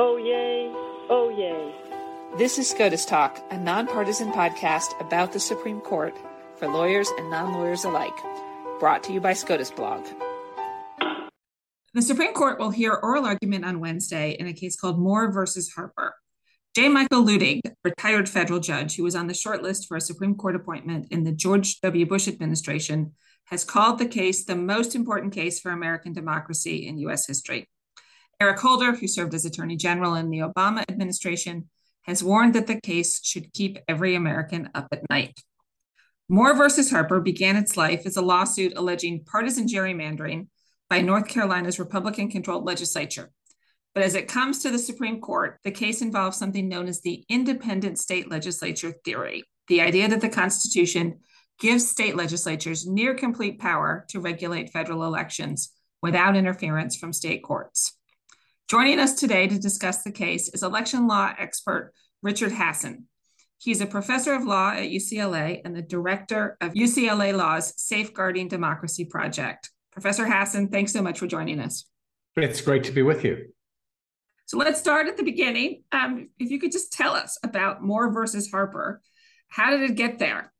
Oh, 0.00 0.16
yay. 0.16 0.70
Oh, 1.10 1.28
yay. 1.28 1.74
This 2.38 2.56
is 2.56 2.70
SCOTUS 2.70 3.04
Talk, 3.04 3.44
a 3.50 3.58
nonpartisan 3.58 4.30
podcast 4.30 4.92
about 5.00 5.32
the 5.32 5.40
Supreme 5.40 5.80
Court 5.80 6.16
for 6.56 6.68
lawyers 6.68 7.08
and 7.18 7.28
non 7.28 7.52
lawyers 7.52 7.82
alike, 7.82 8.16
brought 8.78 9.02
to 9.02 9.12
you 9.12 9.20
by 9.20 9.32
SCOTUS 9.32 9.72
Blog. 9.72 10.06
The 11.94 12.02
Supreme 12.02 12.32
Court 12.32 12.60
will 12.60 12.70
hear 12.70 12.92
oral 12.92 13.26
argument 13.26 13.64
on 13.64 13.80
Wednesday 13.80 14.36
in 14.38 14.46
a 14.46 14.52
case 14.52 14.76
called 14.76 15.00
Moore 15.00 15.32
versus 15.32 15.72
Harper. 15.72 16.14
J. 16.76 16.88
Michael 16.88 17.24
Luttig, 17.24 17.62
retired 17.82 18.28
federal 18.28 18.60
judge 18.60 18.94
who 18.94 19.02
was 19.02 19.16
on 19.16 19.26
the 19.26 19.34
short 19.34 19.64
list 19.64 19.88
for 19.88 19.96
a 19.96 20.00
Supreme 20.00 20.36
Court 20.36 20.54
appointment 20.54 21.08
in 21.10 21.24
the 21.24 21.32
George 21.32 21.80
W. 21.80 22.06
Bush 22.06 22.28
administration, 22.28 23.14
has 23.46 23.64
called 23.64 23.98
the 23.98 24.06
case 24.06 24.44
the 24.44 24.54
most 24.54 24.94
important 24.94 25.32
case 25.32 25.58
for 25.58 25.72
American 25.72 26.12
democracy 26.12 26.86
in 26.86 26.98
U.S. 26.98 27.26
history. 27.26 27.68
Eric 28.40 28.60
Holder, 28.60 28.94
who 28.94 29.08
served 29.08 29.34
as 29.34 29.44
Attorney 29.44 29.76
General 29.76 30.14
in 30.14 30.30
the 30.30 30.38
Obama 30.38 30.84
administration, 30.88 31.68
has 32.02 32.22
warned 32.22 32.54
that 32.54 32.66
the 32.66 32.80
case 32.80 33.24
should 33.24 33.52
keep 33.52 33.78
every 33.88 34.14
American 34.14 34.70
up 34.74 34.88
at 34.92 35.08
night. 35.10 35.40
Moore 36.28 36.54
versus 36.54 36.90
Harper 36.90 37.20
began 37.20 37.56
its 37.56 37.76
life 37.76 38.06
as 38.06 38.16
a 38.16 38.22
lawsuit 38.22 38.74
alleging 38.76 39.24
partisan 39.24 39.66
gerrymandering 39.66 40.46
by 40.88 41.00
North 41.00 41.26
Carolina's 41.26 41.78
Republican 41.78 42.30
controlled 42.30 42.64
legislature. 42.64 43.30
But 43.94 44.04
as 44.04 44.14
it 44.14 44.28
comes 44.28 44.60
to 44.62 44.70
the 44.70 44.78
Supreme 44.78 45.20
Court, 45.20 45.58
the 45.64 45.70
case 45.70 46.00
involves 46.02 46.36
something 46.36 46.68
known 46.68 46.86
as 46.86 47.00
the 47.00 47.24
independent 47.28 47.98
state 47.98 48.30
legislature 48.30 48.94
theory 49.04 49.44
the 49.68 49.82
idea 49.82 50.08
that 50.08 50.20
the 50.20 50.28
Constitution 50.28 51.18
gives 51.60 51.86
state 51.86 52.16
legislatures 52.16 52.86
near 52.86 53.14
complete 53.14 53.58
power 53.58 54.06
to 54.08 54.20
regulate 54.20 54.70
federal 54.70 55.04
elections 55.04 55.72
without 56.00 56.36
interference 56.36 56.96
from 56.96 57.12
state 57.12 57.42
courts. 57.42 57.97
Joining 58.68 58.98
us 58.98 59.14
today 59.14 59.46
to 59.46 59.58
discuss 59.58 60.02
the 60.02 60.12
case 60.12 60.50
is 60.50 60.62
election 60.62 61.08
law 61.08 61.32
expert 61.38 61.94
Richard 62.20 62.52
Hasen. 62.52 63.04
He's 63.56 63.80
a 63.80 63.86
professor 63.86 64.34
of 64.34 64.44
law 64.44 64.72
at 64.72 64.90
UCLA 64.90 65.62
and 65.64 65.74
the 65.74 65.80
director 65.80 66.58
of 66.60 66.74
UCLA 66.74 67.34
Law's 67.34 67.72
Safeguarding 67.80 68.48
Democracy 68.48 69.06
Project. 69.06 69.70
Professor 69.90 70.26
Hasen, 70.26 70.70
thanks 70.70 70.92
so 70.92 71.00
much 71.00 71.18
for 71.18 71.26
joining 71.26 71.60
us. 71.60 71.86
It's 72.36 72.60
great 72.60 72.84
to 72.84 72.92
be 72.92 73.00
with 73.00 73.24
you. 73.24 73.46
So 74.44 74.58
let's 74.58 74.78
start 74.78 75.08
at 75.08 75.16
the 75.16 75.24
beginning. 75.24 75.84
Um, 75.90 76.28
if 76.38 76.50
you 76.50 76.60
could 76.60 76.72
just 76.72 76.92
tell 76.92 77.14
us 77.14 77.38
about 77.42 77.82
Moore 77.82 78.12
versus 78.12 78.50
Harper, 78.50 79.00
how 79.48 79.70
did 79.70 79.90
it 79.90 79.96
get 79.96 80.18
there? 80.18 80.52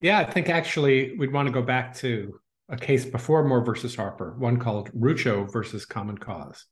Yeah, 0.00 0.18
I 0.18 0.24
think 0.24 0.48
actually 0.48 1.14
we'd 1.18 1.30
want 1.30 1.46
to 1.46 1.52
go 1.52 1.60
back 1.60 1.94
to 1.96 2.40
a 2.70 2.76
case 2.76 3.04
before 3.04 3.44
Moore 3.44 3.64
versus 3.64 3.96
Harper, 3.96 4.34
one 4.38 4.58
called 4.58 4.90
Rucho 4.92 5.50
versus 5.52 5.84
Common 5.84 6.16
Cause. 6.16 6.64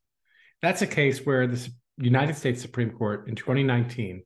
That's 0.63 0.83
a 0.83 0.87
case 0.87 1.27
where 1.27 1.47
the 1.47 1.69
United 1.99 2.37
States 2.37 2.63
Supreme 2.63 2.91
Court 2.91 3.29
in 3.29 3.35
2019 3.35 4.23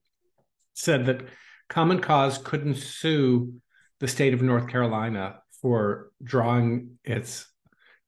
said 0.75 1.06
that 1.06 1.23
Common 1.69 2.00
Cause 2.00 2.39
couldn't 2.39 2.77
sue 2.77 3.55
the 4.00 4.09
state 4.09 4.34
of 4.34 4.43
North 4.43 4.69
Carolina 4.69 5.41
for 5.61 6.11
drawing 6.23 6.98
its 7.05 7.47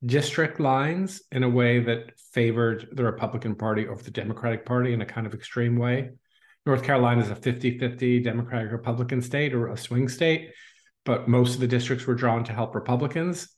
district 0.04 0.60
lines 0.60 1.22
in 1.32 1.42
a 1.42 1.48
way 1.48 1.80
that 1.80 2.18
favored 2.32 2.88
the 2.92 3.04
Republican 3.04 3.54
Party 3.54 3.88
over 3.88 4.02
the 4.02 4.10
Democratic 4.10 4.66
Party 4.66 4.92
in 4.92 5.00
a 5.00 5.06
kind 5.06 5.26
of 5.26 5.32
extreme 5.32 5.76
way. 5.76 6.10
North 6.66 6.82
Carolina 6.82 7.22
is 7.22 7.30
a 7.30 7.36
50 7.36 7.78
50 7.78 8.20
Democratic 8.20 8.72
Republican 8.72 9.22
state 9.22 9.54
or 9.54 9.68
a 9.68 9.76
swing 9.76 10.08
state 10.08 10.50
but 11.04 11.28
most 11.28 11.54
of 11.54 11.60
the 11.60 11.66
districts 11.66 12.06
were 12.06 12.14
drawn 12.14 12.44
to 12.44 12.52
help 12.52 12.74
Republicans. 12.74 13.53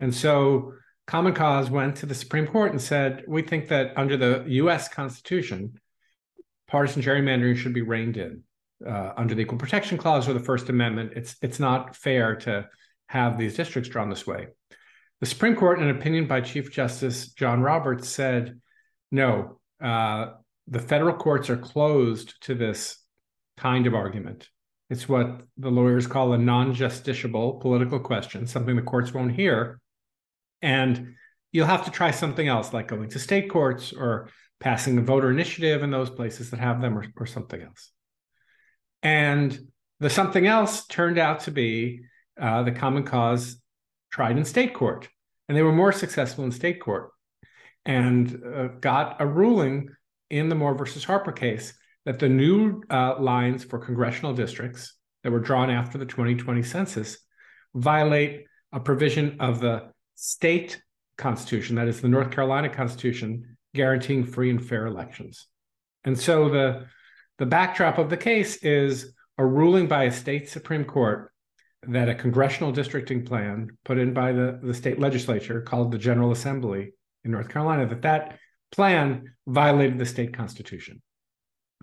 And 0.00 0.14
so 0.14 0.74
Common 1.06 1.34
Cause 1.34 1.70
went 1.70 1.96
to 1.96 2.06
the 2.06 2.14
Supreme 2.14 2.46
Court 2.46 2.72
and 2.72 2.80
said, 2.80 3.24
we 3.26 3.42
think 3.42 3.68
that 3.68 3.96
under 3.96 4.16
the 4.16 4.44
US 4.46 4.88
Constitution, 4.88 5.80
partisan 6.66 7.02
gerrymandering 7.02 7.56
should 7.56 7.74
be 7.74 7.82
reined 7.82 8.16
in. 8.16 8.42
Uh, 8.86 9.12
under 9.16 9.34
the 9.34 9.42
Equal 9.42 9.58
Protection 9.58 9.98
Clause 9.98 10.28
or 10.28 10.34
the 10.34 10.40
First 10.40 10.68
Amendment, 10.68 11.14
it's 11.16 11.34
it's 11.42 11.58
not 11.58 11.96
fair 11.96 12.36
to 12.36 12.68
have 13.08 13.36
these 13.36 13.56
districts 13.56 13.90
drawn 13.90 14.08
this 14.08 14.24
way. 14.24 14.48
The 15.20 15.26
Supreme 15.26 15.56
Court, 15.56 15.80
in 15.80 15.88
an 15.88 15.96
opinion 15.96 16.28
by 16.28 16.42
Chief 16.42 16.70
Justice 16.70 17.32
John 17.32 17.60
Roberts, 17.60 18.08
said, 18.08 18.60
no, 19.10 19.58
uh, 19.82 20.34
the 20.68 20.78
federal 20.78 21.16
courts 21.16 21.50
are 21.50 21.56
closed 21.56 22.40
to 22.42 22.54
this 22.54 22.98
kind 23.56 23.86
of 23.86 23.94
argument. 23.94 24.48
It's 24.90 25.08
what 25.08 25.42
the 25.56 25.70
lawyers 25.70 26.06
call 26.06 26.32
a 26.32 26.38
non 26.38 26.74
justiciable 26.74 27.60
political 27.60 27.98
question, 27.98 28.46
something 28.46 28.76
the 28.76 28.82
courts 28.82 29.12
won't 29.12 29.32
hear. 29.32 29.80
And 30.62 31.14
you'll 31.52 31.66
have 31.66 31.84
to 31.84 31.90
try 31.90 32.10
something 32.10 32.46
else, 32.46 32.72
like 32.72 32.88
going 32.88 33.10
to 33.10 33.18
state 33.18 33.50
courts 33.50 33.92
or 33.92 34.28
passing 34.60 34.98
a 34.98 35.02
voter 35.02 35.30
initiative 35.30 35.82
in 35.82 35.90
those 35.90 36.10
places 36.10 36.50
that 36.50 36.60
have 36.60 36.80
them 36.80 36.98
or, 36.98 37.06
or 37.16 37.26
something 37.26 37.60
else. 37.60 37.92
And 39.02 39.58
the 40.00 40.10
something 40.10 40.46
else 40.46 40.86
turned 40.86 41.18
out 41.18 41.40
to 41.40 41.50
be 41.50 42.00
uh, 42.40 42.62
the 42.62 42.72
common 42.72 43.04
cause 43.04 43.60
tried 44.10 44.36
in 44.36 44.44
state 44.44 44.74
court. 44.74 45.08
And 45.48 45.56
they 45.56 45.62
were 45.62 45.72
more 45.72 45.92
successful 45.92 46.44
in 46.44 46.52
state 46.52 46.80
court 46.80 47.10
and 47.84 48.42
uh, 48.44 48.68
got 48.80 49.20
a 49.20 49.26
ruling 49.26 49.88
in 50.30 50.48
the 50.48 50.54
Moore 50.54 50.74
versus 50.74 51.04
Harper 51.04 51.32
case 51.32 51.72
that 52.04 52.18
the 52.18 52.28
new 52.28 52.82
uh, 52.90 53.18
lines 53.18 53.64
for 53.64 53.78
congressional 53.78 54.34
districts 54.34 54.94
that 55.22 55.32
were 55.32 55.40
drawn 55.40 55.70
after 55.70 55.98
the 55.98 56.06
2020 56.06 56.62
census 56.62 57.18
violate 57.74 58.44
a 58.72 58.80
provision 58.80 59.36
of 59.40 59.60
the 59.60 59.90
state 60.20 60.82
constitution, 61.16 61.76
that 61.76 61.86
is 61.86 62.00
the 62.00 62.08
North 62.08 62.32
Carolina 62.32 62.68
Constitution, 62.68 63.56
guaranteeing 63.72 64.24
free 64.24 64.50
and 64.50 64.64
fair 64.64 64.86
elections. 64.86 65.46
And 66.04 66.18
so 66.18 66.48
the, 66.48 66.86
the 67.38 67.46
backdrop 67.46 67.98
of 67.98 68.10
the 68.10 68.16
case 68.16 68.56
is 68.56 69.12
a 69.38 69.46
ruling 69.46 69.86
by 69.86 70.04
a 70.04 70.12
state 70.12 70.48
Supreme 70.48 70.84
Court 70.84 71.32
that 71.86 72.08
a 72.08 72.16
congressional 72.16 72.72
districting 72.72 73.24
plan 73.24 73.68
put 73.84 73.96
in 73.96 74.12
by 74.12 74.32
the, 74.32 74.58
the 74.60 74.74
state 74.74 74.98
legislature 74.98 75.60
called 75.60 75.92
the 75.92 75.98
General 75.98 76.32
Assembly 76.32 76.94
in 77.22 77.30
North 77.30 77.48
Carolina, 77.48 77.86
that 77.86 78.02
that 78.02 78.38
plan 78.72 79.34
violated 79.46 79.98
the 79.98 80.06
state 80.06 80.34
constitution. 80.34 81.00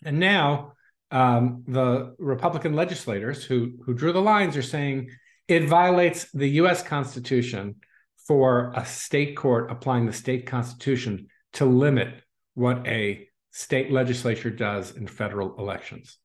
And 0.03 0.19
now 0.19 0.73
um, 1.09 1.63
the 1.67 2.16
Republican 2.19 2.73
legislators 2.73 3.46
who, 3.46 3.75
who 3.85 3.94
drew 3.94 4.12
the 4.12 4.22
lines 4.22 4.57
are 4.57 4.62
saying 4.62 5.09
it 5.47 5.69
violates 5.69 6.29
the 6.34 6.50
US 6.62 6.84
Constitution 6.84 7.75
for 8.28 8.72
a 8.75 8.86
state 8.86 9.36
court 9.36 9.72
applying 9.72 10.06
the 10.06 10.13
state 10.13 10.46
constitution 10.46 11.28
to 11.53 11.66
limit 11.66 12.22
what 12.53 12.86
a 12.88 13.28
state 13.52 13.91
legislature 13.91 14.50
does 14.50 14.96
in 14.96 15.08
federal 15.08 15.58
elections. 15.58 16.18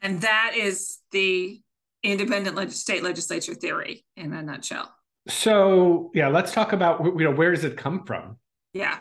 And 0.00 0.22
that 0.22 0.54
is 0.56 0.98
the 1.12 1.60
independent 2.02 2.56
leg- 2.56 2.70
state 2.70 3.02
legislature 3.02 3.54
theory 3.54 4.04
in 4.16 4.32
a 4.32 4.42
nutshell. 4.42 4.94
So, 5.28 6.10
yeah, 6.14 6.28
let's 6.28 6.52
talk 6.52 6.72
about 6.72 7.04
you 7.04 7.24
know 7.24 7.32
where 7.32 7.50
does 7.50 7.64
it 7.64 7.76
come 7.76 8.04
from? 8.04 8.38
Yeah 8.72 8.98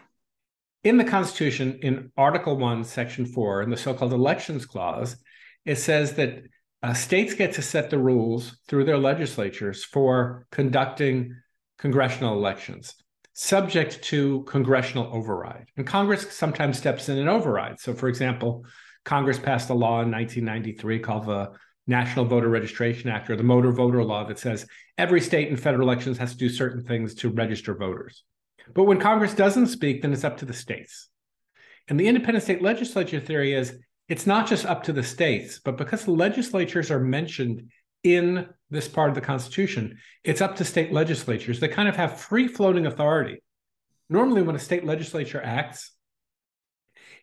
in 0.83 0.97
the 0.97 1.03
Constitution, 1.03 1.79
in 1.81 2.11
Article 2.15 2.57
1, 2.57 2.83
Section 2.83 3.25
4, 3.25 3.63
in 3.63 3.69
the 3.69 3.77
so 3.77 3.93
called 3.93 4.13
Elections 4.13 4.65
Clause, 4.65 5.17
it 5.65 5.75
says 5.75 6.13
that 6.13 6.43
uh, 6.81 6.93
states 6.93 7.33
get 7.33 7.53
to 7.53 7.61
set 7.61 7.89
the 7.89 7.99
rules 7.99 8.57
through 8.67 8.85
their 8.85 8.97
legislatures 8.97 9.83
for 9.83 10.47
conducting 10.51 11.35
congressional 11.79 12.37
elections, 12.37 12.95
subject 13.33 14.03
to 14.03 14.43
congressional 14.43 15.09
override. 15.13 15.67
And 15.77 15.87
Congress 15.87 16.31
sometimes 16.35 16.77
steps 16.77 17.09
in 17.09 17.17
and 17.17 17.29
overrides. 17.29 17.81
So, 17.81 17.93
for 17.93 18.09
example, 18.09 18.65
Congress 19.05 19.39
passed 19.39 19.69
a 19.69 19.73
law 19.73 20.01
in 20.01 20.11
1993 20.11 20.99
called 20.99 21.25
the 21.25 21.51
National 21.87 22.25
Voter 22.25 22.49
Registration 22.49 23.09
Act 23.09 23.29
or 23.29 23.35
the 23.35 23.43
Motor 23.43 23.71
Voter 23.71 24.03
Law 24.03 24.25
that 24.25 24.37
says 24.37 24.67
every 24.97 25.21
state 25.21 25.47
in 25.47 25.57
federal 25.57 25.87
elections 25.87 26.17
has 26.19 26.33
to 26.33 26.37
do 26.37 26.49
certain 26.49 26.83
things 26.83 27.15
to 27.15 27.29
register 27.29 27.73
voters. 27.73 28.23
But 28.75 28.83
when 28.83 28.99
Congress 28.99 29.33
doesn't 29.33 29.67
speak, 29.67 30.01
then 30.01 30.13
it's 30.13 30.23
up 30.23 30.37
to 30.37 30.45
the 30.45 30.53
states. 30.53 31.09
And 31.87 31.99
the 31.99 32.07
independent 32.07 32.43
state 32.43 32.61
legislature 32.61 33.19
theory 33.19 33.53
is 33.53 33.79
it's 34.07 34.27
not 34.27 34.47
just 34.47 34.65
up 34.65 34.83
to 34.83 34.93
the 34.93 35.01
states, 35.01 35.59
but 35.59 35.77
because 35.77 36.07
legislatures 36.07 36.91
are 36.91 36.99
mentioned 36.99 37.71
in 38.03 38.47
this 38.69 38.87
part 38.87 39.09
of 39.09 39.15
the 39.15 39.21
Constitution, 39.21 39.97
it's 40.23 40.41
up 40.41 40.55
to 40.57 40.65
state 40.65 40.93
legislatures. 40.93 41.59
They 41.59 41.67
kind 41.67 41.89
of 41.89 41.95
have 41.95 42.19
free 42.19 42.47
floating 42.47 42.85
authority. 42.85 43.41
Normally, 44.09 44.41
when 44.41 44.55
a 44.55 44.59
state 44.59 44.85
legislature 44.85 45.41
acts, 45.43 45.91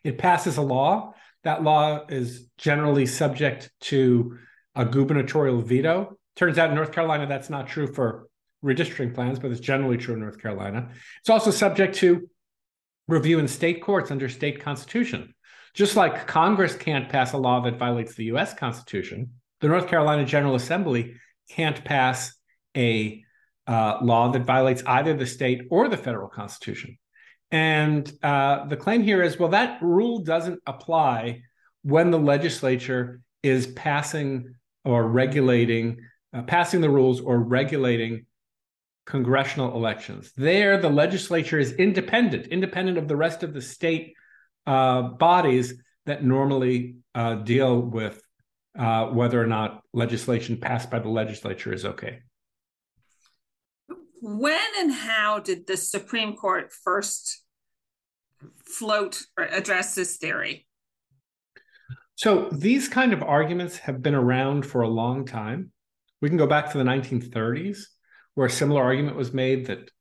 it 0.03 0.17
passes 0.17 0.57
a 0.57 0.61
law. 0.61 1.13
That 1.43 1.63
law 1.63 2.05
is 2.07 2.47
generally 2.57 3.05
subject 3.05 3.71
to 3.81 4.37
a 4.75 4.85
gubernatorial 4.85 5.61
veto. 5.61 6.17
Turns 6.35 6.57
out 6.57 6.69
in 6.69 6.75
North 6.75 6.91
Carolina, 6.91 7.25
that's 7.25 7.49
not 7.49 7.67
true 7.67 7.87
for 7.87 8.27
redistricting 8.63 9.13
plans, 9.13 9.39
but 9.39 9.51
it's 9.51 9.59
generally 9.59 9.97
true 9.97 10.13
in 10.13 10.19
North 10.19 10.41
Carolina. 10.41 10.89
It's 11.19 11.29
also 11.29 11.51
subject 11.51 11.95
to 11.95 12.29
review 13.07 13.39
in 13.39 13.47
state 13.47 13.81
courts 13.81 14.11
under 14.11 14.29
state 14.29 14.61
constitution. 14.61 15.33
Just 15.73 15.95
like 15.95 16.27
Congress 16.27 16.75
can't 16.75 17.09
pass 17.09 17.33
a 17.33 17.37
law 17.37 17.61
that 17.61 17.77
violates 17.77 18.15
the 18.15 18.25
US 18.25 18.53
Constitution, 18.53 19.31
the 19.61 19.67
North 19.67 19.87
Carolina 19.87 20.25
General 20.25 20.55
Assembly 20.55 21.15
can't 21.49 21.83
pass 21.83 22.33
a 22.75 23.23
uh, 23.67 23.97
law 24.01 24.31
that 24.31 24.45
violates 24.45 24.83
either 24.85 25.13
the 25.13 25.25
state 25.25 25.67
or 25.69 25.89
the 25.89 25.97
federal 25.97 26.29
constitution. 26.29 26.97
And 27.51 28.11
uh, 28.23 28.65
the 28.65 28.77
claim 28.77 29.03
here 29.03 29.21
is 29.23 29.39
well, 29.39 29.49
that 29.49 29.81
rule 29.81 30.19
doesn't 30.19 30.61
apply 30.65 31.43
when 31.83 32.11
the 32.11 32.19
legislature 32.19 33.21
is 33.43 33.67
passing 33.67 34.55
or 34.83 35.07
regulating, 35.07 35.97
uh, 36.33 36.43
passing 36.43 36.81
the 36.81 36.89
rules 36.89 37.21
or 37.21 37.39
regulating 37.39 38.25
congressional 39.05 39.73
elections. 39.73 40.31
There, 40.35 40.77
the 40.77 40.89
legislature 40.89 41.59
is 41.59 41.71
independent, 41.73 42.47
independent 42.47 42.97
of 42.97 43.07
the 43.07 43.15
rest 43.15 43.43
of 43.43 43.53
the 43.53 43.61
state 43.61 44.13
uh, 44.65 45.01
bodies 45.01 45.73
that 46.05 46.23
normally 46.23 46.97
uh, 47.15 47.35
deal 47.35 47.81
with 47.81 48.21
uh, 48.77 49.07
whether 49.07 49.41
or 49.41 49.47
not 49.47 49.81
legislation 49.93 50.57
passed 50.57 50.89
by 50.91 50.99
the 50.99 51.09
legislature 51.09 51.73
is 51.73 51.85
okay. 51.85 52.19
When 54.21 54.59
and 54.79 54.91
how 54.91 55.39
did 55.39 55.67
the 55.67 55.77
Supreme 55.77 56.35
Court 56.35 56.71
first 56.71 57.43
float 58.65 59.21
or 59.37 59.45
address 59.45 59.95
this 59.95 60.17
theory? 60.17 60.67
So 62.15 62.49
these 62.51 62.87
kind 62.87 63.13
of 63.13 63.21
arguments 63.21 63.77
have 63.77 64.01
been 64.01 64.15
around 64.15 64.65
for 64.65 64.81
a 64.81 64.87
long 64.87 65.25
time. 65.25 65.71
We 66.19 66.29
can 66.29 66.37
go 66.37 66.47
back 66.47 66.71
to 66.71 66.77
the 66.77 66.83
1930s, 66.83 67.79
where 68.33 68.47
a 68.47 68.51
similar 68.51 68.81
argument 68.81 69.17
was 69.17 69.33
made 69.33 69.67
that 69.67 69.91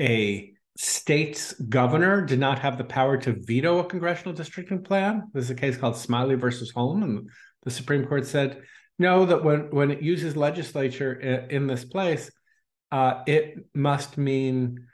a 0.00 0.52
state's 0.76 1.52
governor 1.54 2.24
did 2.24 2.38
not 2.38 2.60
have 2.60 2.78
the 2.78 2.84
power 2.84 3.16
to 3.18 3.36
veto 3.36 3.80
a 3.80 3.84
congressional 3.84 4.32
districting 4.32 4.82
plan. 4.82 5.24
There's 5.32 5.50
a 5.50 5.54
case 5.54 5.76
called 5.76 5.96
Smiley 5.96 6.36
versus 6.36 6.70
Holm, 6.70 7.02
and 7.02 7.28
the 7.62 7.70
Supreme 7.70 8.06
Court 8.06 8.26
said 8.26 8.62
no, 8.98 9.24
that 9.26 9.42
when, 9.42 9.70
when 9.70 9.90
it 9.90 10.02
uses 10.02 10.36
legislature 10.36 11.12
in, 11.12 11.66
this 11.66 11.84
place, 11.84 12.30
uh, 12.90 13.22
it 13.26 13.66
must 13.74 14.18
mean 14.18 14.86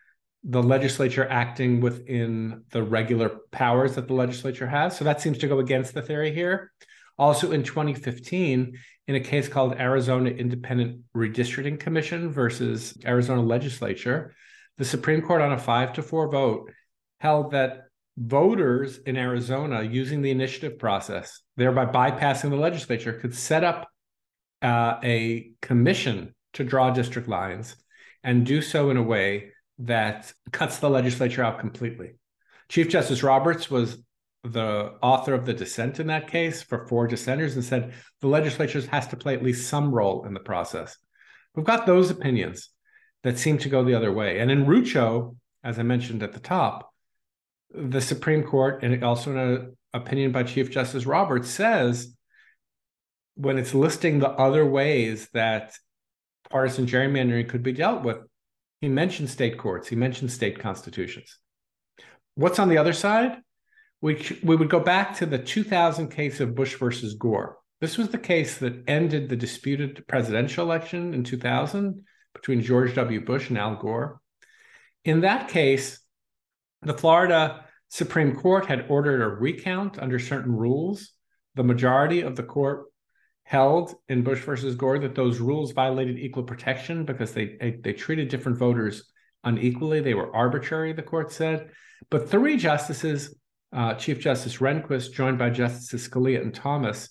the 0.44 0.62
legislature 0.62 1.26
acting 1.28 1.80
within 1.80 2.62
the 2.70 2.82
regular 2.82 3.40
powers 3.50 3.96
that 3.96 4.06
the 4.06 4.14
legislature 4.14 4.66
has. 4.66 4.96
So 4.96 5.04
that 5.04 5.20
seems 5.20 5.38
to 5.38 5.48
go 5.48 5.58
against 5.58 5.94
the 5.94 6.02
theory 6.02 6.32
here. 6.32 6.72
Also 7.18 7.50
in 7.50 7.64
2015, 7.64 8.78
in 9.08 9.14
a 9.14 9.20
case 9.20 9.48
called 9.48 9.74
Arizona 9.74 10.30
Independent 10.30 11.02
Redistricting 11.14 11.80
Commission 11.80 12.30
versus 12.32 12.96
Arizona 13.04 13.42
Legislature, 13.42 14.34
the 14.78 14.84
Supreme 14.84 15.22
Court, 15.22 15.42
on 15.42 15.52
a 15.52 15.58
five 15.58 15.92
to 15.94 16.02
four 16.02 16.30
vote, 16.30 16.70
held 17.20 17.50
that 17.50 17.87
voters 18.18 18.98
in 18.98 19.16
Arizona, 19.16 19.82
using 19.82 20.22
the 20.22 20.30
initiative 20.30 20.78
process, 20.78 21.40
thereby 21.56 21.86
bypassing 21.86 22.50
the 22.50 22.56
legislature, 22.56 23.12
could 23.12 23.34
set 23.34 23.62
up 23.62 23.88
uh, 24.62 24.96
a 25.04 25.52
commission 25.62 26.34
to 26.54 26.64
draw 26.64 26.90
district 26.90 27.28
lines 27.28 27.76
and 28.24 28.44
do 28.44 28.60
so 28.60 28.90
in 28.90 28.96
a 28.96 29.02
way 29.02 29.52
that 29.78 30.32
cuts 30.50 30.78
the 30.78 30.90
legislature 30.90 31.44
out 31.44 31.60
completely. 31.60 32.14
Chief 32.68 32.88
Justice 32.88 33.22
Roberts 33.22 33.70
was 33.70 33.98
the 34.42 34.94
author 35.02 35.34
of 35.34 35.46
the 35.46 35.54
dissent 35.54 36.00
in 36.00 36.08
that 36.08 36.28
case 36.28 36.62
for 36.62 36.86
four 36.86 37.06
dissenters 37.06 37.54
and 37.54 37.64
said 37.64 37.92
the 38.20 38.28
legislature 38.28 38.80
has 38.88 39.06
to 39.08 39.16
play 39.16 39.34
at 39.34 39.42
least 39.42 39.68
some 39.68 39.92
role 39.92 40.24
in 40.24 40.34
the 40.34 40.40
process. 40.40 40.96
We've 41.54 41.64
got 41.64 41.86
those 41.86 42.10
opinions 42.10 42.70
that 43.22 43.38
seem 43.38 43.58
to 43.58 43.68
go 43.68 43.84
the 43.84 43.94
other 43.94 44.12
way. 44.12 44.38
And 44.40 44.50
in 44.50 44.66
Rucho, 44.66 45.36
as 45.62 45.78
I 45.78 45.82
mentioned 45.82 46.22
at 46.22 46.32
the 46.32 46.40
top, 46.40 46.92
the 47.70 48.00
Supreme 48.00 48.42
Court, 48.42 48.82
and 48.82 49.02
also 49.04 49.30
in 49.30 49.38
an 49.38 49.76
opinion 49.92 50.32
by 50.32 50.42
Chief 50.42 50.70
Justice 50.70 51.06
Roberts, 51.06 51.48
says 51.50 52.14
when 53.34 53.58
it's 53.58 53.74
listing 53.74 54.18
the 54.18 54.30
other 54.30 54.66
ways 54.66 55.28
that 55.32 55.74
partisan 56.50 56.86
gerrymandering 56.86 57.48
could 57.48 57.62
be 57.62 57.72
dealt 57.72 58.02
with, 58.02 58.18
he 58.80 58.88
mentioned 58.88 59.30
state 59.30 59.58
courts, 59.58 59.88
he 59.88 59.96
mentioned 59.96 60.32
state 60.32 60.58
constitutions. 60.58 61.38
What's 62.34 62.58
on 62.58 62.68
the 62.68 62.78
other 62.78 62.92
side? 62.92 63.38
We, 64.00 64.24
we 64.42 64.56
would 64.56 64.70
go 64.70 64.80
back 64.80 65.16
to 65.16 65.26
the 65.26 65.38
2000 65.38 66.08
case 66.08 66.40
of 66.40 66.54
Bush 66.54 66.76
versus 66.76 67.14
Gore. 67.14 67.58
This 67.80 67.98
was 67.98 68.08
the 68.08 68.18
case 68.18 68.58
that 68.58 68.88
ended 68.88 69.28
the 69.28 69.36
disputed 69.36 70.06
presidential 70.06 70.64
election 70.64 71.14
in 71.14 71.24
2000 71.24 72.04
between 72.34 72.62
George 72.62 72.94
W. 72.94 73.24
Bush 73.24 73.48
and 73.48 73.58
Al 73.58 73.76
Gore. 73.76 74.20
In 75.04 75.20
that 75.20 75.48
case, 75.48 76.00
the 76.82 76.94
Florida 76.94 77.64
Supreme 77.88 78.34
Court 78.34 78.66
had 78.66 78.86
ordered 78.88 79.22
a 79.22 79.28
recount 79.28 79.98
under 79.98 80.18
certain 80.18 80.52
rules. 80.52 81.12
The 81.54 81.64
majority 81.64 82.20
of 82.20 82.36
the 82.36 82.42
court 82.42 82.86
held 83.44 83.94
in 84.08 84.22
Bush 84.22 84.40
versus 84.40 84.74
Gore 84.74 84.98
that 84.98 85.14
those 85.14 85.40
rules 85.40 85.72
violated 85.72 86.18
equal 86.18 86.42
protection 86.42 87.04
because 87.04 87.32
they, 87.32 87.56
they, 87.60 87.70
they 87.82 87.92
treated 87.94 88.28
different 88.28 88.58
voters 88.58 89.10
unequally. 89.42 90.00
They 90.00 90.14
were 90.14 90.34
arbitrary, 90.36 90.92
the 90.92 91.02
court 91.02 91.32
said. 91.32 91.70
But 92.10 92.28
three 92.28 92.56
justices, 92.56 93.34
uh, 93.72 93.94
Chief 93.94 94.20
Justice 94.20 94.58
Rehnquist, 94.58 95.12
joined 95.12 95.38
by 95.38 95.50
Justices 95.50 96.08
Scalia 96.08 96.42
and 96.42 96.54
Thomas, 96.54 97.08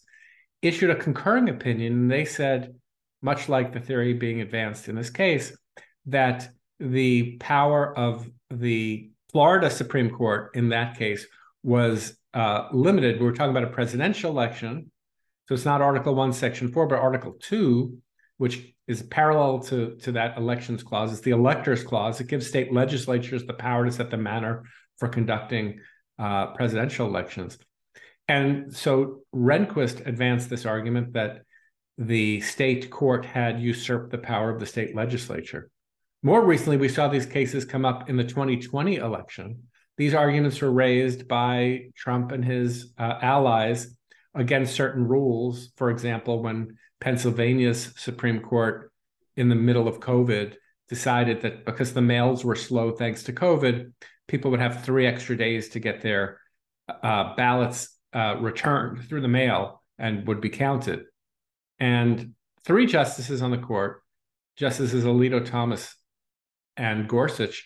issued 0.62 0.92
a 0.92 0.96
concurring 0.96 1.50
opinion. 1.50 1.94
And 1.94 2.12
they 2.12 2.26
said, 2.26 2.76
much 3.22 3.50
like 3.50 3.74
the 3.74 3.80
theory 3.80 4.14
being 4.14 4.42
advanced 4.42 4.88
in 4.90 4.96
this 4.96 5.10
case, 5.10 5.58
that 6.06 6.50
the 6.80 7.38
power 7.38 7.98
of 7.98 8.30
the 8.52 9.10
Florida 9.32 9.70
Supreme 9.70 10.10
Court 10.10 10.52
in 10.54 10.70
that 10.70 10.98
case 10.98 11.26
was 11.64 12.18
uh, 12.34 12.68
limited. 12.72 13.20
We 13.20 13.26
were 13.26 13.34
talking 13.34 13.52
about 13.52 13.64
a 13.64 13.74
presidential 13.74 14.32
election 14.32 14.92
so 15.48 15.56
it's 15.56 15.66
not 15.66 15.82
Article 15.82 16.14
1, 16.14 16.34
Section 16.34 16.68
4, 16.68 16.88
but 16.88 17.00
Article 17.00 17.38
2, 17.40 17.98
which 18.38 18.74
is 18.88 19.02
parallel 19.04 19.60
to, 19.60 19.96
to 20.02 20.12
that 20.14 20.38
elections 20.38 20.84
clause. 20.84 21.14
It's 21.14 21.22
the 21.22 21.32
electors 21.32 21.84
clause. 21.84 22.20
It 22.20 22.28
gives 22.28 22.48
state 22.48 22.74
legislatures 22.74 23.46
the 23.46 23.54
power 23.54 23.86
to 23.86 23.92
set 23.92 24.12
the 24.12 24.18
manner 24.18 24.64
for 24.98 25.08
conducting 25.08 25.80
uh, 26.20 26.48
presidential 26.48 27.08
elections. 27.08 27.58
And 28.28 28.76
so 28.76 29.22
Rehnquist 29.34 30.06
advanced 30.06 30.50
this 30.50 30.66
argument 30.66 31.14
that 31.14 31.44
the 31.98 32.42
state 32.42 32.92
court 32.92 33.24
had 33.26 33.62
usurped 33.62 34.12
the 34.12 34.18
power 34.18 34.50
of 34.50 34.60
the 34.60 34.66
state 34.66 34.96
legislature. 34.96 35.70
More 36.24 36.44
recently, 36.44 36.78
we 36.78 36.90
saw 36.90 37.08
these 37.08 37.26
cases 37.26 37.66
come 37.66 37.86
up 37.86 38.10
in 38.10 38.18
the 38.18 38.24
2020 38.24 38.96
election. 38.96 39.64
These 39.98 40.14
arguments 40.14 40.62
were 40.62 40.72
raised 40.72 41.28
by 41.28 41.90
Trump 41.96 42.32
and 42.32 42.44
his 42.44 42.94
uh, 42.98 43.20
allies 43.22 43.96
against 44.34 44.76
certain 44.76 45.08
rules. 45.08 45.70
For 45.78 45.90
example, 45.90 46.42
when 46.42 46.78
Pennsylvania's 47.00 47.94
Supreme 47.98 48.42
Court 48.42 48.92
in 49.36 49.50
the 49.50 49.56
middle 49.56 49.88
of 49.88 50.00
COVID 50.00 50.56
decided 50.90 51.42
that 51.42 51.66
because 51.66 51.94
the 51.94 52.02
mails 52.02 52.44
were 52.44 52.56
slow 52.56 52.92
thanks 52.92 53.24
to 53.24 53.34
COVID, 53.34 53.92
people 54.28 54.52
would 54.52 54.60
have 54.60 54.84
three 54.84 55.06
extra 55.06 55.38
days 55.38 55.70
to 55.70 55.80
get 55.80 56.02
their 56.02 56.40
uh, 56.90 57.36
ballots 57.36 57.96
uh, 58.14 58.38
returned 58.40 59.08
through 59.08 59.22
the 59.22 59.28
mail 59.28 59.84
and 60.00 60.28
would 60.28 60.42
be 60.42 60.50
counted. 60.50 61.04
And 61.80 62.34
three 62.64 62.86
justices 62.86 63.42
on 63.42 63.52
the 63.52 63.58
court, 63.58 64.02
Justices 64.56 65.04
Alito 65.04 65.46
Thomas 65.46 65.96
and 66.78 67.08
Gorsuch, 67.08 67.66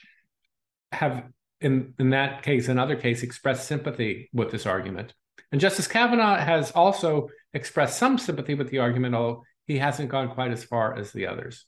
have 0.92 1.24
in 1.60 1.94
in 2.00 2.10
that 2.10 2.44
case, 2.44 2.68
another 2.68 2.96
case, 2.96 3.24
expressed 3.24 3.68
sympathy 3.68 4.30
with 4.34 4.52
this 4.52 4.66
argument. 4.66 5.14
And 5.52 5.62
Justice 5.62 5.88
Kavanaugh 5.88 6.38
has 6.38 6.72
also 6.72 7.30
expressed 7.54 8.00
some 8.00 8.18
sympathy 8.18 8.56
with 8.56 8.70
the 8.70 8.80
argument, 8.80 9.16
although 9.16 9.44
he 9.66 9.78
hasn't 9.78 10.10
gone 10.10 10.30
quite 10.30 10.52
as 10.52 10.64
far 10.64 10.98
as 10.98 11.12
the 11.12 11.28
others. 11.28 11.66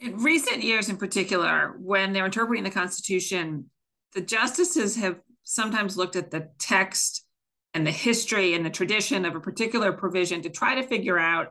In 0.00 0.16
recent 0.22 0.62
years, 0.62 0.88
in 0.88 0.96
particular, 0.96 1.74
when 1.78 2.12
they're 2.12 2.24
interpreting 2.24 2.64
the 2.64 2.70
Constitution, 2.70 3.70
the 4.14 4.22
justices 4.22 4.96
have 4.96 5.20
sometimes 5.44 5.96
looked 5.96 6.16
at 6.16 6.30
the 6.30 6.48
text 6.58 7.24
and 7.74 7.86
the 7.86 7.92
history 7.92 8.54
and 8.54 8.64
the 8.64 8.70
tradition 8.70 9.24
of 9.24 9.36
a 9.36 9.40
particular 9.40 9.92
provision 9.92 10.42
to 10.42 10.50
try 10.50 10.74
to 10.74 10.86
figure 10.86 11.18
out 11.18 11.48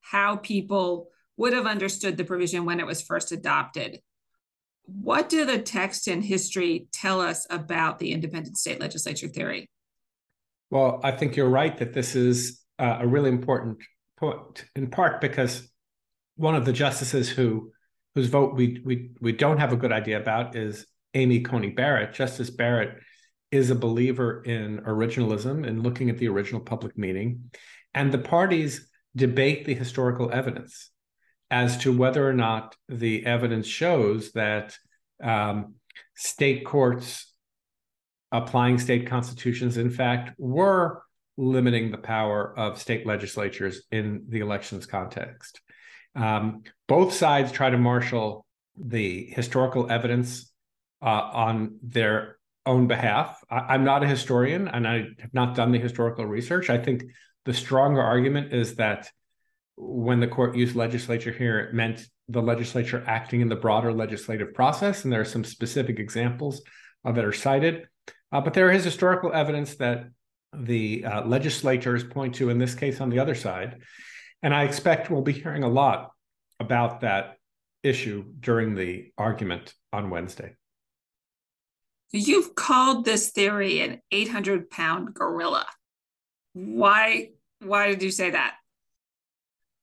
how 0.00 0.36
people 0.36 1.08
would 1.36 1.52
have 1.52 1.66
understood 1.66 2.16
the 2.16 2.24
provision 2.24 2.64
when 2.64 2.80
it 2.80 2.86
was 2.86 3.02
first 3.02 3.32
adopted. 3.32 4.00
What 4.84 5.28
do 5.28 5.44
the 5.44 5.58
text 5.58 6.08
and 6.08 6.24
history 6.24 6.86
tell 6.92 7.20
us 7.20 7.46
about 7.50 7.98
the 7.98 8.12
independent 8.12 8.58
state 8.58 8.80
legislature 8.80 9.28
theory? 9.28 9.68
Well, 10.70 11.00
I 11.02 11.12
think 11.12 11.36
you're 11.36 11.48
right 11.48 11.76
that 11.78 11.92
this 11.92 12.16
is 12.16 12.60
uh, 12.78 12.98
a 13.00 13.06
really 13.06 13.28
important 13.28 13.78
point, 14.16 14.64
in 14.74 14.88
part 14.88 15.20
because 15.20 15.68
one 16.36 16.54
of 16.54 16.64
the 16.64 16.72
justices 16.72 17.28
who 17.28 17.72
whose 18.14 18.28
vote 18.28 18.54
we 18.54 18.80
we 18.84 19.10
we 19.20 19.32
don't 19.32 19.58
have 19.58 19.72
a 19.72 19.76
good 19.76 19.92
idea 19.92 20.20
about 20.20 20.56
is 20.56 20.86
Amy 21.14 21.40
Coney 21.40 21.70
Barrett. 21.70 22.14
Justice 22.14 22.50
Barrett 22.50 22.98
is 23.50 23.70
a 23.70 23.74
believer 23.74 24.42
in 24.42 24.78
originalism 24.78 25.66
and 25.66 25.82
looking 25.82 26.08
at 26.08 26.18
the 26.18 26.28
original 26.28 26.60
public 26.60 26.96
meaning, 26.96 27.50
and 27.94 28.12
the 28.12 28.18
parties 28.18 28.88
debate 29.14 29.66
the 29.66 29.74
historical 29.74 30.32
evidence 30.32 30.91
as 31.52 31.76
to 31.76 31.96
whether 31.96 32.26
or 32.26 32.32
not 32.32 32.74
the 32.88 33.26
evidence 33.26 33.66
shows 33.66 34.32
that 34.32 34.74
um, 35.22 35.74
state 36.14 36.64
courts 36.64 37.30
applying 38.32 38.78
state 38.78 39.06
constitutions, 39.06 39.76
in 39.76 39.90
fact, 39.90 40.32
were 40.38 41.02
limiting 41.36 41.90
the 41.90 41.98
power 41.98 42.58
of 42.58 42.80
state 42.80 43.06
legislatures 43.06 43.82
in 43.90 44.24
the 44.30 44.40
elections 44.40 44.86
context. 44.86 45.60
Um, 46.14 46.62
both 46.88 47.12
sides 47.12 47.52
try 47.52 47.68
to 47.68 47.76
marshal 47.76 48.46
the 48.78 49.26
historical 49.26 49.92
evidence 49.92 50.50
uh, 51.02 51.28
on 51.34 51.76
their 51.82 52.38
own 52.64 52.86
behalf. 52.86 53.44
I, 53.50 53.74
am 53.74 53.84
not 53.84 54.02
a 54.02 54.08
historian 54.08 54.68
and 54.68 54.88
I 54.88 55.08
have 55.20 55.34
not 55.34 55.54
done 55.54 55.70
the 55.70 55.78
historical 55.78 56.24
research. 56.24 56.70
I 56.70 56.78
think 56.78 57.04
the 57.44 57.52
stronger 57.52 58.00
argument 58.00 58.54
is 58.54 58.76
that 58.76 59.10
when 59.76 60.20
the 60.20 60.28
court 60.28 60.56
used 60.56 60.76
legislature 60.76 61.32
here, 61.32 61.60
it 61.60 61.74
meant 61.74 62.06
the 62.28 62.42
legislature 62.42 63.02
acting 63.06 63.40
in 63.40 63.48
the 63.48 63.56
broader 63.56 63.92
legislative 63.92 64.54
process. 64.54 65.04
And 65.04 65.12
there 65.12 65.20
are 65.20 65.24
some 65.24 65.44
specific 65.44 65.98
examples 65.98 66.62
uh, 67.04 67.12
that 67.12 67.24
are 67.24 67.32
cited. 67.32 67.86
Uh, 68.30 68.40
but 68.40 68.54
there 68.54 68.70
is 68.70 68.84
historical 68.84 69.32
evidence 69.32 69.76
that 69.76 70.06
the 70.54 71.04
uh, 71.04 71.24
legislators 71.26 72.04
point 72.04 72.34
to, 72.36 72.50
in 72.50 72.58
this 72.58 72.74
case, 72.74 73.00
on 73.00 73.10
the 73.10 73.18
other 73.18 73.34
side. 73.34 73.82
And 74.42 74.54
I 74.54 74.64
expect 74.64 75.10
we'll 75.10 75.22
be 75.22 75.32
hearing 75.32 75.62
a 75.62 75.68
lot 75.68 76.12
about 76.60 77.00
that 77.00 77.36
issue 77.82 78.24
during 78.38 78.74
the 78.74 79.12
argument 79.18 79.74
on 79.92 80.10
Wednesday. 80.10 80.54
You've 82.12 82.54
called 82.54 83.04
this 83.04 83.30
theory 83.30 83.80
an 83.80 84.00
800 84.10 84.70
pound 84.70 85.14
gorilla. 85.14 85.66
Why, 86.52 87.30
why 87.60 87.88
did 87.88 88.02
you 88.02 88.10
say 88.10 88.30
that? 88.30 88.54